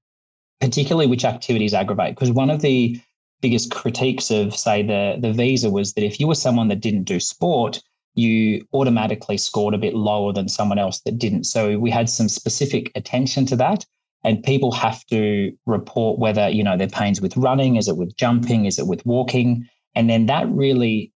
particularly 0.60 1.06
which 1.06 1.24
activities 1.24 1.74
aggravate. 1.74 2.14
Because 2.14 2.32
one 2.32 2.50
of 2.50 2.60
the 2.60 3.00
biggest 3.40 3.70
critiques 3.70 4.30
of, 4.30 4.54
say, 4.54 4.82
the, 4.82 5.16
the 5.18 5.32
VISA 5.32 5.70
was 5.70 5.94
that 5.94 6.04
if 6.04 6.20
you 6.20 6.26
were 6.26 6.34
someone 6.34 6.68
that 6.68 6.80
didn't 6.80 7.04
do 7.04 7.20
sport, 7.20 7.80
you 8.14 8.66
automatically 8.72 9.38
scored 9.38 9.74
a 9.74 9.78
bit 9.78 9.94
lower 9.94 10.32
than 10.32 10.48
someone 10.48 10.78
else 10.78 11.00
that 11.00 11.18
didn't. 11.18 11.44
So 11.44 11.78
we 11.78 11.90
had 11.90 12.08
some 12.08 12.28
specific 12.28 12.90
attention 12.94 13.46
to 13.46 13.56
that. 13.56 13.84
And 14.22 14.42
people 14.42 14.70
have 14.72 15.04
to 15.06 15.50
report 15.64 16.18
whether, 16.18 16.48
you 16.48 16.62
know, 16.62 16.76
their 16.76 16.88
pains 16.88 17.22
with 17.22 17.36
running, 17.36 17.76
is 17.76 17.88
it 17.88 17.96
with 17.96 18.16
jumping, 18.16 18.66
is 18.66 18.78
it 18.78 18.86
with 18.86 19.04
walking? 19.06 19.66
And 19.94 20.10
then 20.10 20.26
that 20.26 20.46
really 20.50 21.12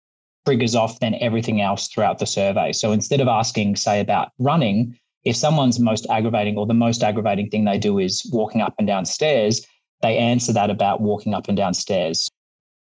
triggers 0.46 0.74
off 0.74 1.00
then 1.00 1.14
everything 1.20 1.60
else 1.60 1.88
throughout 1.88 2.18
the 2.18 2.26
survey. 2.26 2.72
So 2.72 2.92
instead 2.92 3.20
of 3.20 3.28
asking, 3.28 3.76
say, 3.76 4.00
about 4.00 4.30
running, 4.38 4.98
if 5.24 5.36
someone's 5.36 5.80
most 5.80 6.06
aggravating 6.10 6.56
or 6.56 6.66
the 6.66 6.74
most 6.74 7.02
aggravating 7.02 7.50
thing 7.50 7.64
they 7.64 7.78
do 7.78 7.98
is 7.98 8.28
walking 8.32 8.62
up 8.62 8.74
and 8.78 8.86
down 8.86 9.04
stairs, 9.04 9.66
they 10.02 10.16
answer 10.16 10.52
that 10.52 10.70
about 10.70 11.00
walking 11.00 11.34
up 11.34 11.48
and 11.48 11.56
down 11.56 11.74
stairs. 11.74 12.30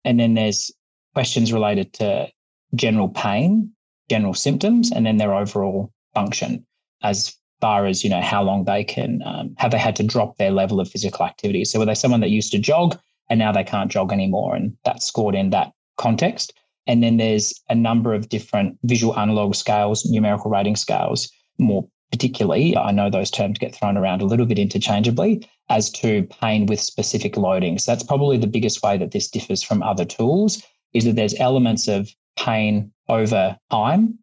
And 0.04 0.18
then 0.20 0.34
there's 0.34 0.70
questions 1.14 1.52
related 1.52 1.92
to 1.94 2.28
general 2.74 3.08
pain, 3.08 3.72
general 4.10 4.34
symptoms, 4.34 4.90
and 4.92 5.06
then 5.06 5.16
their 5.16 5.34
overall 5.34 5.90
function 6.14 6.66
as 7.02 7.34
far 7.60 7.86
as, 7.86 8.02
you 8.02 8.10
know, 8.10 8.20
how 8.20 8.42
long 8.42 8.64
they 8.64 8.82
can, 8.84 9.22
um, 9.24 9.54
have 9.58 9.70
they 9.70 9.78
had 9.78 9.96
to 9.96 10.02
drop 10.02 10.36
their 10.36 10.50
level 10.50 10.80
of 10.80 10.90
physical 10.90 11.24
activity? 11.24 11.64
So 11.64 11.78
were 11.78 11.86
they 11.86 11.94
someone 11.94 12.20
that 12.20 12.36
used 12.38 12.52
to 12.52 12.58
jog 12.58 12.98
and 13.28 13.38
now 13.38 13.52
they 13.52 13.64
can't 13.64 13.92
jog 13.92 14.12
anymore? 14.12 14.56
And 14.56 14.76
that's 14.84 15.06
scored 15.06 15.34
in 15.34 15.50
that 15.50 15.72
context. 15.96 16.52
And 16.86 17.02
then 17.02 17.18
there's 17.18 17.54
a 17.68 17.74
number 17.74 18.14
of 18.14 18.28
different 18.28 18.78
visual 18.82 19.18
analog 19.18 19.54
scales, 19.54 20.04
numerical 20.06 20.50
rating 20.50 20.76
scales, 20.76 21.30
more 21.58 21.86
particularly. 22.10 22.76
I 22.76 22.90
know 22.90 23.08
those 23.10 23.30
terms 23.30 23.58
get 23.58 23.74
thrown 23.74 23.96
around 23.96 24.22
a 24.22 24.26
little 24.26 24.46
bit 24.46 24.58
interchangeably 24.58 25.46
as 25.68 25.90
to 25.90 26.24
pain 26.40 26.66
with 26.66 26.80
specific 26.80 27.36
loading. 27.36 27.78
So 27.78 27.92
that's 27.92 28.02
probably 28.02 28.38
the 28.38 28.54
biggest 28.56 28.82
way 28.82 28.98
that 28.98 29.12
this 29.12 29.30
differs 29.30 29.62
from 29.62 29.82
other 29.82 30.04
tools 30.04 30.62
is 30.92 31.04
that 31.04 31.14
there's 31.14 31.38
elements 31.38 31.86
of 31.86 32.12
pain 32.36 32.90
over 33.10 33.58
time, 33.70 34.18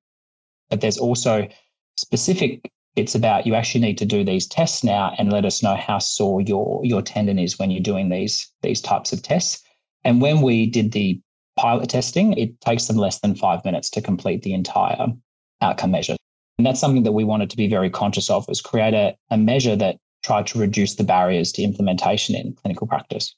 but 0.70 0.82
there's 0.82 0.98
also 0.98 1.48
specific 1.98 2.72
It's 2.98 3.14
about 3.14 3.46
you 3.46 3.54
actually 3.54 3.82
need 3.82 4.00
to 4.00 4.06
do 4.06 4.24
these 4.24 4.48
tests 4.48 4.84
now 4.84 5.14
and 5.20 5.32
let 5.32 5.46
us 5.46 5.62
know 5.62 5.76
how 5.76 6.00
sore 6.00 6.42
your 6.42 6.82
your 6.84 7.04
tendon 7.04 7.38
is 7.38 7.60
when 7.60 7.70
you're 7.70 7.80
doing 7.80 8.10
these 8.10 8.52
these 8.64 8.82
types 8.82 9.14
of 9.14 9.22
tests. 9.22 9.64
And 10.04 10.20
when 10.20 10.42
we 10.42 10.66
did 10.66 10.92
the 10.92 11.22
pilot 11.58 11.90
testing, 11.90 12.34
it 12.34 12.60
takes 12.62 12.88
them 12.88 12.98
less 12.98 13.20
than 13.20 13.36
five 13.36 13.64
minutes 13.64 13.92
to 13.92 14.02
complete 14.02 14.42
the 14.42 14.54
entire 14.54 15.08
outcome 15.62 15.92
measure. 15.92 16.16
And 16.58 16.66
that's 16.66 16.80
something 16.80 17.04
that 17.04 17.12
we 17.12 17.24
wanted 17.24 17.52
to 17.52 17.58
be 17.58 17.70
very 17.70 17.92
conscious 17.92 18.32
of 18.32 18.48
was 18.48 18.62
create 18.62 18.96
a, 18.96 19.16
a 19.30 19.38
measure 19.38 19.76
that 19.76 19.98
tried 20.24 20.48
to 20.48 20.60
reduce 20.60 20.96
the 20.96 21.04
barriers 21.04 21.52
to 21.52 21.62
implementation 21.62 22.36
in 22.36 22.54
clinical 22.54 22.88
practice. 22.88 23.36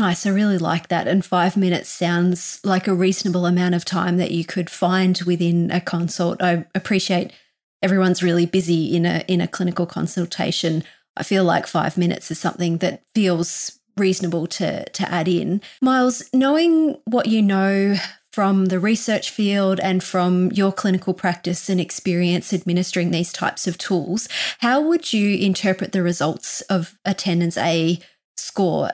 Nice. 0.00 0.24
I 0.24 0.30
really 0.30 0.56
like 0.56 0.88
that. 0.88 1.06
And 1.06 1.22
five 1.22 1.58
minutes 1.58 1.90
sounds 1.90 2.58
like 2.64 2.88
a 2.88 2.94
reasonable 2.94 3.44
amount 3.44 3.74
of 3.74 3.84
time 3.84 4.16
that 4.16 4.30
you 4.30 4.46
could 4.46 4.70
find 4.70 5.20
within 5.26 5.70
a 5.70 5.78
consult. 5.78 6.42
I 6.42 6.64
appreciate 6.74 7.34
everyone's 7.82 8.22
really 8.22 8.46
busy 8.46 8.96
in 8.96 9.04
a 9.04 9.22
in 9.28 9.42
a 9.42 9.46
clinical 9.46 9.84
consultation. 9.84 10.84
I 11.18 11.22
feel 11.22 11.44
like 11.44 11.66
five 11.66 11.98
minutes 11.98 12.30
is 12.30 12.38
something 12.38 12.78
that 12.78 13.02
feels 13.14 13.78
reasonable 13.98 14.46
to 14.46 14.88
to 14.88 15.12
add 15.12 15.28
in. 15.28 15.60
Myles, 15.82 16.22
knowing 16.32 16.96
what 17.04 17.26
you 17.26 17.42
know 17.42 17.96
from 18.32 18.66
the 18.66 18.80
research 18.80 19.28
field 19.28 19.80
and 19.80 20.02
from 20.02 20.50
your 20.52 20.72
clinical 20.72 21.12
practice 21.12 21.68
and 21.68 21.78
experience 21.78 22.54
administering 22.54 23.10
these 23.10 23.34
types 23.34 23.66
of 23.66 23.76
tools, 23.76 24.30
how 24.60 24.80
would 24.80 25.12
you 25.12 25.36
interpret 25.36 25.92
the 25.92 26.02
results 26.02 26.62
of 26.62 26.98
a 27.04 27.12
TENDINS-A 27.12 27.98
score? 28.38 28.92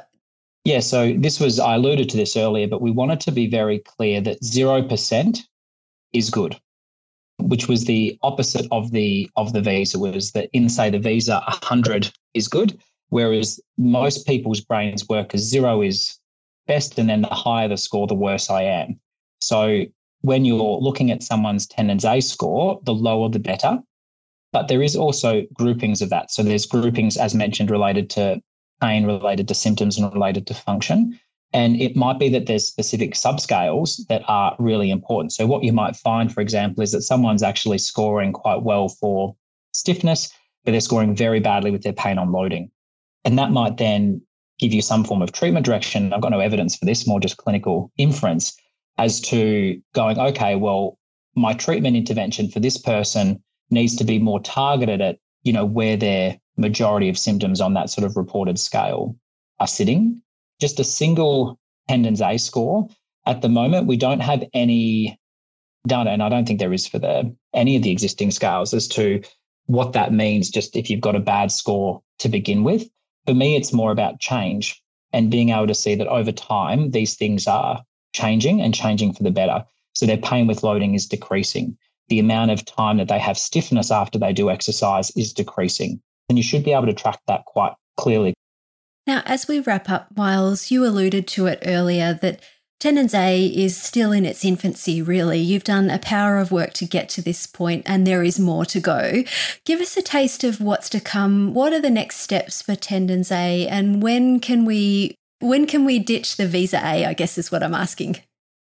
Yeah, 0.67 0.81
so 0.81 1.13
this 1.17 1.39
was, 1.39 1.61
I 1.61 1.77
alluded 1.77 2.09
to 2.09 2.17
this 2.17 2.37
earlier, 2.37 2.67
but 2.67 2.83
we 2.83 2.91
wanted 2.91 3.21
to 3.21 3.31
be 3.31 3.49
very 3.49 3.79
clear 3.79 4.21
that 4.23 4.43
0% 4.43 5.39
is 6.13 6.29
good, 6.29 6.59
which 7.39 7.69
was 7.69 7.85
the 7.85 8.19
opposite 8.25 8.67
of 8.73 8.91
the 8.91 9.31
of 9.37 9.53
the 9.53 9.61
VISA, 9.61 10.01
was 10.01 10.33
that 10.33 10.51
in 10.53 10.69
say 10.69 10.91
the 10.91 10.99
VISA 10.99 11.35
100 11.35 12.11
is 12.35 12.49
good, 12.49 12.77
whereas 13.11 13.61
most 13.79 14.27
people's 14.27 14.61
brains 14.61 15.09
work 15.09 15.35
as 15.35 15.43
zero 15.43 15.83
is 15.83 16.19
best, 16.67 16.99
and 16.99 17.09
then 17.09 17.23
the 17.23 17.29
higher 17.29 17.69
the 17.69 17.77
score, 17.77 18.09
the 18.09 18.15
worse 18.15 18.51
I 18.51 18.63
am. 18.63 18.99
So 19.41 19.85
when 20.23 20.45
you're 20.45 20.81
looking 20.81 21.13
at 21.13 21.23
someone's 21.23 21.69
TENDINS-A 21.69 22.23
score, 22.23 22.81
the 22.83 22.93
lower 22.93 23.29
the 23.29 23.39
better. 23.39 23.79
But 24.53 24.67
there 24.67 24.83
is 24.83 24.97
also 24.97 25.45
groupings 25.55 26.03
of 26.03 26.11
that. 26.11 26.33
So 26.33 26.43
there's 26.43 26.67
groupings, 26.67 27.17
as 27.17 27.37
mentioned, 27.37 27.71
related 27.71 28.11
to 28.11 28.41
pain, 28.81 29.07
related 29.07 29.49
to 29.49 29.55
symptoms, 29.55 29.99
and 29.99 30.13
related 30.13 30.47
to 30.47 30.55
function. 30.55 31.19
And 31.53 31.81
it 31.81 31.97
might 31.97 32.19
be 32.19 32.29
that 32.31 32.47
there's 32.47 32.67
specific 32.67 33.15
subscales 33.15 34.07
that 34.09 34.23
are 34.29 34.57
really 34.59 34.91
important. 34.91 35.33
So 35.33 35.47
what 35.47 35.63
you 35.65 35.73
might 35.73 35.97
find, 35.97 36.33
for 36.33 36.41
example, 36.41 36.83
is 36.83 36.93
that 36.93 37.03
someone's 37.03 37.43
actually 37.43 37.79
scoring 37.79 38.33
quite 38.33 38.63
well 38.63 38.89
for 38.89 39.37
stiffness, 39.73 40.33
but 40.65 40.73
they're 40.73 40.81
scoring 40.81 41.15
very 41.15 41.41
badly 41.41 41.71
with 41.71 41.83
their 41.83 41.93
pain 41.93 42.19
on 42.19 42.33
loading. 42.33 42.71
And 43.25 43.39
that 43.39 43.53
might 43.53 43.77
then 43.77 44.21
give 44.59 44.73
you 44.73 44.83
some 44.83 45.05
form 45.05 45.23
of 45.23 45.33
treatment 45.33 45.67
direction. 45.67 46.13
I've 46.13 46.21
got 46.21 46.33
no 46.33 46.41
evidence 46.41 46.77
for 46.77 46.85
this, 46.85 47.07
more 47.07 47.21
just 47.21 47.37
clinical 47.37 47.93
inference 47.97 48.57
as 48.99 49.21
to 49.23 49.81
going, 49.95 50.19
okay, 50.19 50.57
well, 50.57 50.99
my 51.35 51.53
treatment 51.53 51.97
intervention 51.97 52.51
for 52.51 52.61
this 52.61 52.79
person 52.79 53.43
needs 53.71 53.95
to 53.97 54.05
be 54.05 54.19
more 54.19 54.41
targeted 54.41 55.01
at, 55.01 55.19
you 55.43 55.53
know, 55.53 55.65
where 55.65 55.97
their 55.97 56.39
majority 56.57 57.09
of 57.09 57.19
symptoms 57.19 57.61
on 57.61 57.75
that 57.75 57.91
sort 57.91 58.05
of 58.05 58.17
reported 58.17 58.59
scale 58.59 59.17
are 59.61 59.67
sitting. 59.67 60.21
Just 60.61 60.81
a 60.81 60.85
single 60.85 61.59
TENDINS-A 61.89 62.39
score. 62.39 62.89
At 63.27 63.43
the 63.43 63.49
moment, 63.49 63.87
we 63.87 63.97
don't 63.97 64.21
have 64.21 64.45
any 64.53 65.19
data, 65.87 66.11
and 66.11 66.23
I 66.23 66.29
don't 66.29 66.47
think 66.47 66.59
there 66.59 66.73
is 66.73 66.87
for 66.87 66.99
the 66.99 67.35
any 67.55 67.77
of 67.77 67.83
the 67.83 67.91
existing 67.91 68.31
scales 68.31 68.75
as 68.75 68.89
to 68.89 69.23
what 69.67 69.93
that 69.93 70.13
means. 70.13 70.51
Just 70.51 70.77
if 70.77 70.91
you've 70.91 71.01
got 71.01 71.17
a 71.17 71.21
bad 71.21 71.51
score 71.51 72.03
to 72.19 72.29
begin 72.29 72.65
with, 72.65 72.89
for 73.27 73.35
me, 73.35 73.57
it's 73.57 73.73
more 73.73 73.91
about 73.91 74.21
change 74.21 74.83
and 75.13 75.31
being 75.31 75.51
able 75.51 75.67
to 75.67 75.75
see 75.75 75.95
that 75.95 76.09
over 76.09 76.33
time 76.33 76.91
these 76.91 77.15
things 77.15 77.47
are 77.47 77.83
changing 78.13 78.61
and 78.61 78.75
changing 78.75 79.13
for 79.13 79.23
the 79.23 79.31
better. 79.31 79.65
So 79.95 80.07
their 80.07 80.17
pain 80.17 80.47
with 80.47 80.63
loading 80.63 80.95
is 80.95 81.07
decreasing. 81.07 81.77
The 82.09 82.19
amount 82.19 82.51
of 82.51 82.65
time 82.65 82.99
that 82.99 83.09
they 83.09 83.19
have 83.19 83.39
stiffness 83.39 83.91
after 83.91 84.19
they 84.19 84.33
do 84.33 84.51
exercise 84.51 85.11
is 85.17 85.33
decreasing. 85.33 86.01
And 86.29 86.37
you 86.39 86.43
should 86.43 86.65
be 86.65 86.73
able 86.73 86.87
to 86.87 86.93
track 86.93 87.21
that 87.29 87.45
quite 87.45 87.73
clearly. 87.97 88.35
Now, 89.07 89.23
as 89.25 89.47
we 89.47 89.61
wrap 89.61 89.89
up, 89.89 90.09
Myles, 90.17 90.71
you 90.71 90.85
alluded 90.85 91.29
to 91.29 91.47
it 91.47 91.63
earlier 91.65 92.13
that 92.15 92.41
TENDINS-A 92.79 93.47
is 93.47 93.81
still 93.81 94.13
in 94.13 94.27
its 94.27 94.45
infancy, 94.45 95.01
really. 95.01 95.39
You've 95.39 95.65
done 95.65 95.89
a 95.89 95.99
power 95.99 96.39
of 96.39 96.53
work 96.53 96.75
to 96.75 96.85
get 96.85 97.09
to 97.11 97.23
this 97.23 97.47
point, 97.47 97.85
and 97.87 98.07
there 98.07 98.23
is 98.23 98.39
more 98.39 98.67
to 98.67 98.81
go. 98.81 99.23
Give 99.65 99.81
us 99.81 99.97
a 99.97 100.03
taste 100.03 100.45
of 100.45 100.61
what's 100.61 100.91
to 100.91 101.01
come. 101.01 101.55
What 101.55 101.73
are 101.73 101.81
the 101.81 101.91
next 101.91 102.17
steps 102.17 102.61
for 102.61 102.75
TENDINS-A, 102.75 103.69
and 103.69 104.03
when 104.03 104.41
can 104.41 104.65
we 104.65 105.15
when 105.39 105.67
can 105.67 105.85
we 105.85 105.99
ditch 105.99 106.37
the 106.37 106.47
VISA-A? 106.47 107.07
I 107.07 107.15
guess 107.15 107.39
is 107.39 107.53
what 107.53 107.63
I'm 107.63 107.75
asking. 107.75 108.17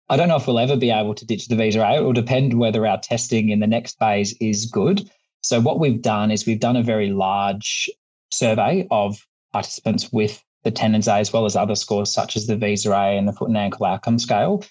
I 0.09 0.17
don't 0.17 0.27
know 0.27 0.37
if 0.37 0.47
we'll 0.47 0.59
ever 0.59 0.75
be 0.75 0.91
able 0.91 1.15
to 1.15 1.25
ditch 1.25 1.47
the 1.47 1.55
VISA-A. 1.55 1.97
It 1.97 2.03
will 2.03 2.13
depend 2.13 2.57
whether 2.57 2.85
our 2.87 2.99
testing 2.99 3.49
in 3.49 3.59
the 3.59 3.67
next 3.67 3.99
phase 3.99 4.33
is 4.39 4.65
good. 4.65 5.09
So, 5.41 5.61
what 5.61 5.79
we've 5.79 6.01
done 6.01 6.31
is 6.31 6.45
we've 6.45 6.59
done 6.59 6.75
a 6.75 6.83
very 6.83 7.11
large 7.11 7.89
survey 8.31 8.87
of 8.91 9.25
participants 9.53 10.11
with 10.11 10.43
the 10.63 10.71
TENDINS-A 10.71 11.13
as 11.13 11.33
well 11.33 11.45
as 11.45 11.55
other 11.55 11.75
scores 11.75 12.11
such 12.11 12.35
as 12.35 12.47
the 12.47 12.57
VISA-A 12.57 13.17
and 13.17 13.27
the 13.27 13.33
foot 13.33 13.47
and 13.47 13.57
ankle 13.57 13.85
outcome 13.85 14.19
scale. 14.19 14.63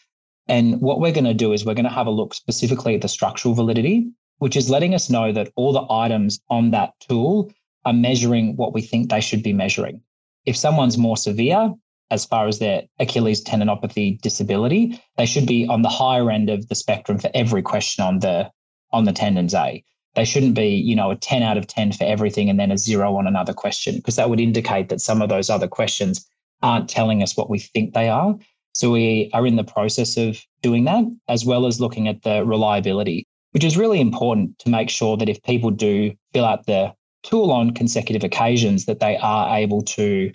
And 0.46 0.80
what 0.80 1.00
we're 1.00 1.12
going 1.12 1.24
to 1.24 1.34
do 1.34 1.52
is 1.52 1.64
we're 1.64 1.74
going 1.74 1.84
to 1.84 1.90
have 1.90 2.06
a 2.06 2.10
look 2.10 2.34
specifically 2.34 2.94
at 2.94 3.02
the 3.02 3.08
structural 3.08 3.54
validity, 3.54 4.10
which 4.38 4.56
is 4.56 4.70
letting 4.70 4.94
us 4.94 5.10
know 5.10 5.32
that 5.32 5.52
all 5.56 5.72
the 5.72 5.86
items 5.92 6.40
on 6.48 6.70
that 6.70 6.92
tool 7.00 7.50
are 7.84 7.92
measuring 7.92 8.56
what 8.56 8.72
we 8.72 8.82
think 8.82 9.08
they 9.10 9.20
should 9.20 9.42
be 9.42 9.52
measuring. 9.52 10.02
If 10.46 10.56
someone's 10.56 10.98
more 10.98 11.16
severe, 11.16 11.74
as 12.10 12.24
far 12.24 12.46
as 12.46 12.58
their 12.58 12.82
Achilles 12.98 13.44
tendinopathy 13.44 14.20
disability, 14.20 15.00
they 15.16 15.26
should 15.26 15.46
be 15.46 15.66
on 15.66 15.82
the 15.82 15.88
higher 15.88 16.30
end 16.30 16.48
of 16.48 16.68
the 16.68 16.74
spectrum 16.74 17.18
for 17.18 17.30
every 17.34 17.62
question 17.62 18.04
on 18.04 18.20
the 18.20 18.50
on 18.90 19.04
the 19.04 19.12
TENDINS-A. 19.12 19.84
They 20.18 20.24
shouldn't 20.24 20.54
be, 20.54 20.70
you 20.70 20.96
know, 20.96 21.12
a 21.12 21.16
10 21.16 21.44
out 21.44 21.56
of 21.56 21.68
10 21.68 21.92
for 21.92 22.02
everything 22.02 22.50
and 22.50 22.58
then 22.58 22.72
a 22.72 22.76
zero 22.76 23.14
on 23.14 23.28
another 23.28 23.52
question, 23.54 23.98
because 23.98 24.16
that 24.16 24.28
would 24.28 24.40
indicate 24.40 24.88
that 24.88 25.00
some 25.00 25.22
of 25.22 25.28
those 25.28 25.48
other 25.48 25.68
questions 25.68 26.28
aren't 26.60 26.88
telling 26.88 27.22
us 27.22 27.36
what 27.36 27.48
we 27.48 27.60
think 27.60 27.94
they 27.94 28.08
are. 28.08 28.34
So 28.72 28.90
we 28.90 29.30
are 29.32 29.46
in 29.46 29.54
the 29.54 29.62
process 29.62 30.16
of 30.16 30.44
doing 30.60 30.82
that, 30.86 31.04
as 31.28 31.44
well 31.44 31.66
as 31.66 31.80
looking 31.80 32.08
at 32.08 32.22
the 32.22 32.44
reliability, 32.44 33.28
which 33.52 33.62
is 33.62 33.76
really 33.76 34.00
important 34.00 34.58
to 34.58 34.70
make 34.70 34.90
sure 34.90 35.16
that 35.16 35.28
if 35.28 35.40
people 35.44 35.70
do 35.70 36.12
fill 36.32 36.46
out 36.46 36.66
the 36.66 36.92
tool 37.22 37.52
on 37.52 37.70
consecutive 37.72 38.24
occasions 38.24 38.86
that 38.86 38.98
they 38.98 39.18
are 39.18 39.56
able 39.56 39.82
to 39.82 40.32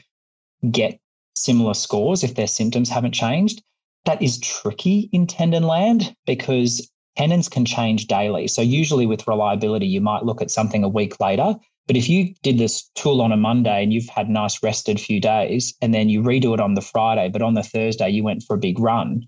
get 0.71 0.97
similar 1.35 1.73
scores 1.73 2.23
if 2.23 2.35
their 2.35 2.47
symptoms 2.47 2.89
haven't 2.89 3.11
changed. 3.11 3.61
That 4.05 4.21
is 4.21 4.39
tricky 4.39 5.09
in 5.11 5.27
tendon 5.27 5.63
land 5.63 6.15
because 6.25 6.89
tendons 7.15 7.49
can 7.49 7.65
change 7.65 8.07
daily. 8.07 8.47
So, 8.47 8.61
usually 8.61 9.05
with 9.05 9.27
reliability, 9.27 9.87
you 9.87 10.01
might 10.01 10.23
look 10.23 10.41
at 10.41 10.51
something 10.51 10.83
a 10.83 10.89
week 10.89 11.19
later. 11.19 11.55
But 11.85 11.97
if 11.97 12.07
you 12.07 12.33
did 12.43 12.57
this 12.57 12.89
tool 12.95 13.21
on 13.21 13.33
a 13.33 13.37
Monday 13.37 13.83
and 13.83 13.91
you've 13.91 14.07
had 14.07 14.29
nice 14.29 14.63
rested 14.63 15.01
few 15.01 15.19
days, 15.19 15.73
and 15.81 15.93
then 15.93 16.09
you 16.09 16.21
redo 16.21 16.53
it 16.53 16.61
on 16.61 16.75
the 16.75 16.81
Friday, 16.81 17.29
but 17.29 17.41
on 17.41 17.55
the 17.55 17.63
Thursday 17.63 18.09
you 18.09 18.23
went 18.23 18.43
for 18.43 18.55
a 18.55 18.59
big 18.59 18.79
run, 18.79 19.27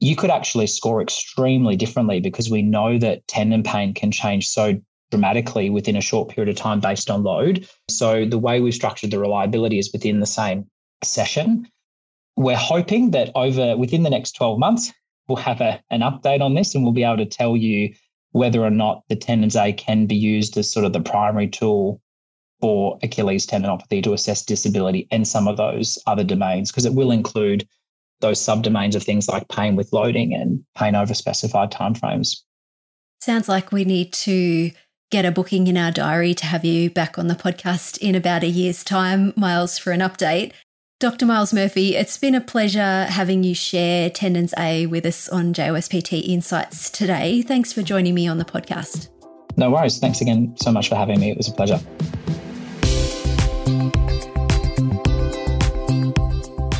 you 0.00 0.14
could 0.14 0.30
actually 0.30 0.66
score 0.66 1.00
extremely 1.00 1.76
differently 1.76 2.20
because 2.20 2.50
we 2.50 2.60
know 2.60 2.98
that 2.98 3.26
tendon 3.26 3.62
pain 3.62 3.94
can 3.94 4.10
change 4.10 4.48
so 4.48 4.78
dramatically 5.10 5.70
within 5.70 5.96
a 5.96 6.00
short 6.00 6.28
period 6.28 6.48
of 6.48 6.60
time 6.60 6.80
based 6.80 7.10
on 7.10 7.22
load. 7.22 7.66
So 7.88 8.26
the 8.26 8.38
way 8.38 8.60
we've 8.60 8.74
structured 8.74 9.10
the 9.10 9.18
reliability 9.18 9.78
is 9.78 9.90
within 9.92 10.20
the 10.20 10.26
same 10.26 10.68
session. 11.02 11.68
We're 12.36 12.56
hoping 12.56 13.12
that 13.12 13.30
over 13.34 13.76
within 13.76 14.02
the 14.02 14.10
next 14.10 14.32
12 14.32 14.58
months, 14.58 14.92
we'll 15.28 15.36
have 15.36 15.60
a, 15.60 15.82
an 15.90 16.00
update 16.00 16.40
on 16.40 16.54
this 16.54 16.74
and 16.74 16.84
we'll 16.84 16.92
be 16.92 17.04
able 17.04 17.16
to 17.16 17.26
tell 17.26 17.56
you 17.56 17.94
whether 18.32 18.62
or 18.62 18.70
not 18.70 19.02
the 19.08 19.16
TENDINS-A 19.16 19.72
can 19.74 20.06
be 20.06 20.16
used 20.16 20.56
as 20.56 20.70
sort 20.70 20.84
of 20.84 20.92
the 20.92 21.00
primary 21.00 21.48
tool 21.48 22.00
for 22.60 22.98
Achilles 23.02 23.46
tendinopathy 23.46 24.02
to 24.02 24.12
assess 24.12 24.44
disability 24.44 25.06
and 25.10 25.26
some 25.26 25.46
of 25.46 25.56
those 25.56 25.98
other 26.06 26.24
domains, 26.24 26.70
because 26.70 26.86
it 26.86 26.94
will 26.94 27.10
include 27.10 27.66
those 28.20 28.40
subdomains 28.40 28.94
of 28.94 29.02
things 29.02 29.28
like 29.28 29.48
pain 29.48 29.76
with 29.76 29.92
loading 29.92 30.34
and 30.34 30.64
pain 30.76 30.94
over 30.94 31.14
specified 31.14 31.70
timeframes. 31.70 32.40
Sounds 33.20 33.48
like 33.48 33.70
we 33.70 33.84
need 33.84 34.12
to 34.12 34.70
get 35.10 35.24
a 35.24 35.30
booking 35.30 35.66
in 35.66 35.76
our 35.76 35.90
diary 35.90 36.34
to 36.34 36.46
have 36.46 36.64
you 36.64 36.90
back 36.90 37.18
on 37.18 37.28
the 37.28 37.34
podcast 37.34 37.98
in 37.98 38.14
about 38.14 38.42
a 38.42 38.48
year's 38.48 38.82
time, 38.82 39.32
Myles, 39.36 39.78
for 39.78 39.92
an 39.92 40.00
update. 40.00 40.52
Dr. 41.04 41.26
Myles 41.26 41.52
Murphy, 41.52 41.96
it's 41.96 42.16
been 42.16 42.34
a 42.34 42.40
pleasure 42.40 43.04
having 43.04 43.44
you 43.44 43.54
share 43.54 44.08
TENDINS-A 44.08 44.86
with 44.86 45.04
us 45.04 45.28
on 45.28 45.52
JOSPT 45.52 46.26
Insights 46.26 46.88
today. 46.88 47.42
Thanks 47.42 47.74
for 47.74 47.82
joining 47.82 48.14
me 48.14 48.26
on 48.26 48.38
the 48.38 48.44
podcast. 48.46 49.10
No 49.58 49.70
worries. 49.70 49.98
Thanks 49.98 50.22
again 50.22 50.56
so 50.56 50.72
much 50.72 50.88
for 50.88 50.94
having 50.94 51.20
me. 51.20 51.30
It 51.30 51.36
was 51.36 51.48
a 51.48 51.52
pleasure. 51.52 51.76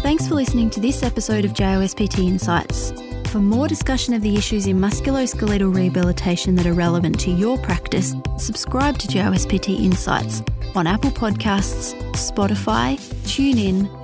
Thanks 0.01 0.27
for 0.27 0.37
listening 0.37 0.71
to 0.71 0.81
this 0.81 1.03
episode 1.03 1.45
of 1.45 1.53
JOSPT 1.53 2.27
Insights. 2.27 2.95
For 3.31 3.41
more 3.41 3.69
discussion 3.69 4.15
of 4.15 4.23
the 4.23 4.37
issues 4.37 4.67
in 4.67 4.79
musculoskeletal 4.79 5.77
rehabilitation 5.77 6.55
that 6.55 6.65
are 6.65 6.73
relevant 6.73 7.21
to 7.21 7.31
your 7.31 7.59
practice, 7.59 8.15
subscribe 8.39 8.97
to 9.01 9.07
JOSPT 9.07 9.85
Insights 9.85 10.43
on 10.75 10.87
Apple 10.87 11.11
Podcasts, 11.11 11.93
Spotify, 12.13 12.99
TuneIn, 13.27 14.04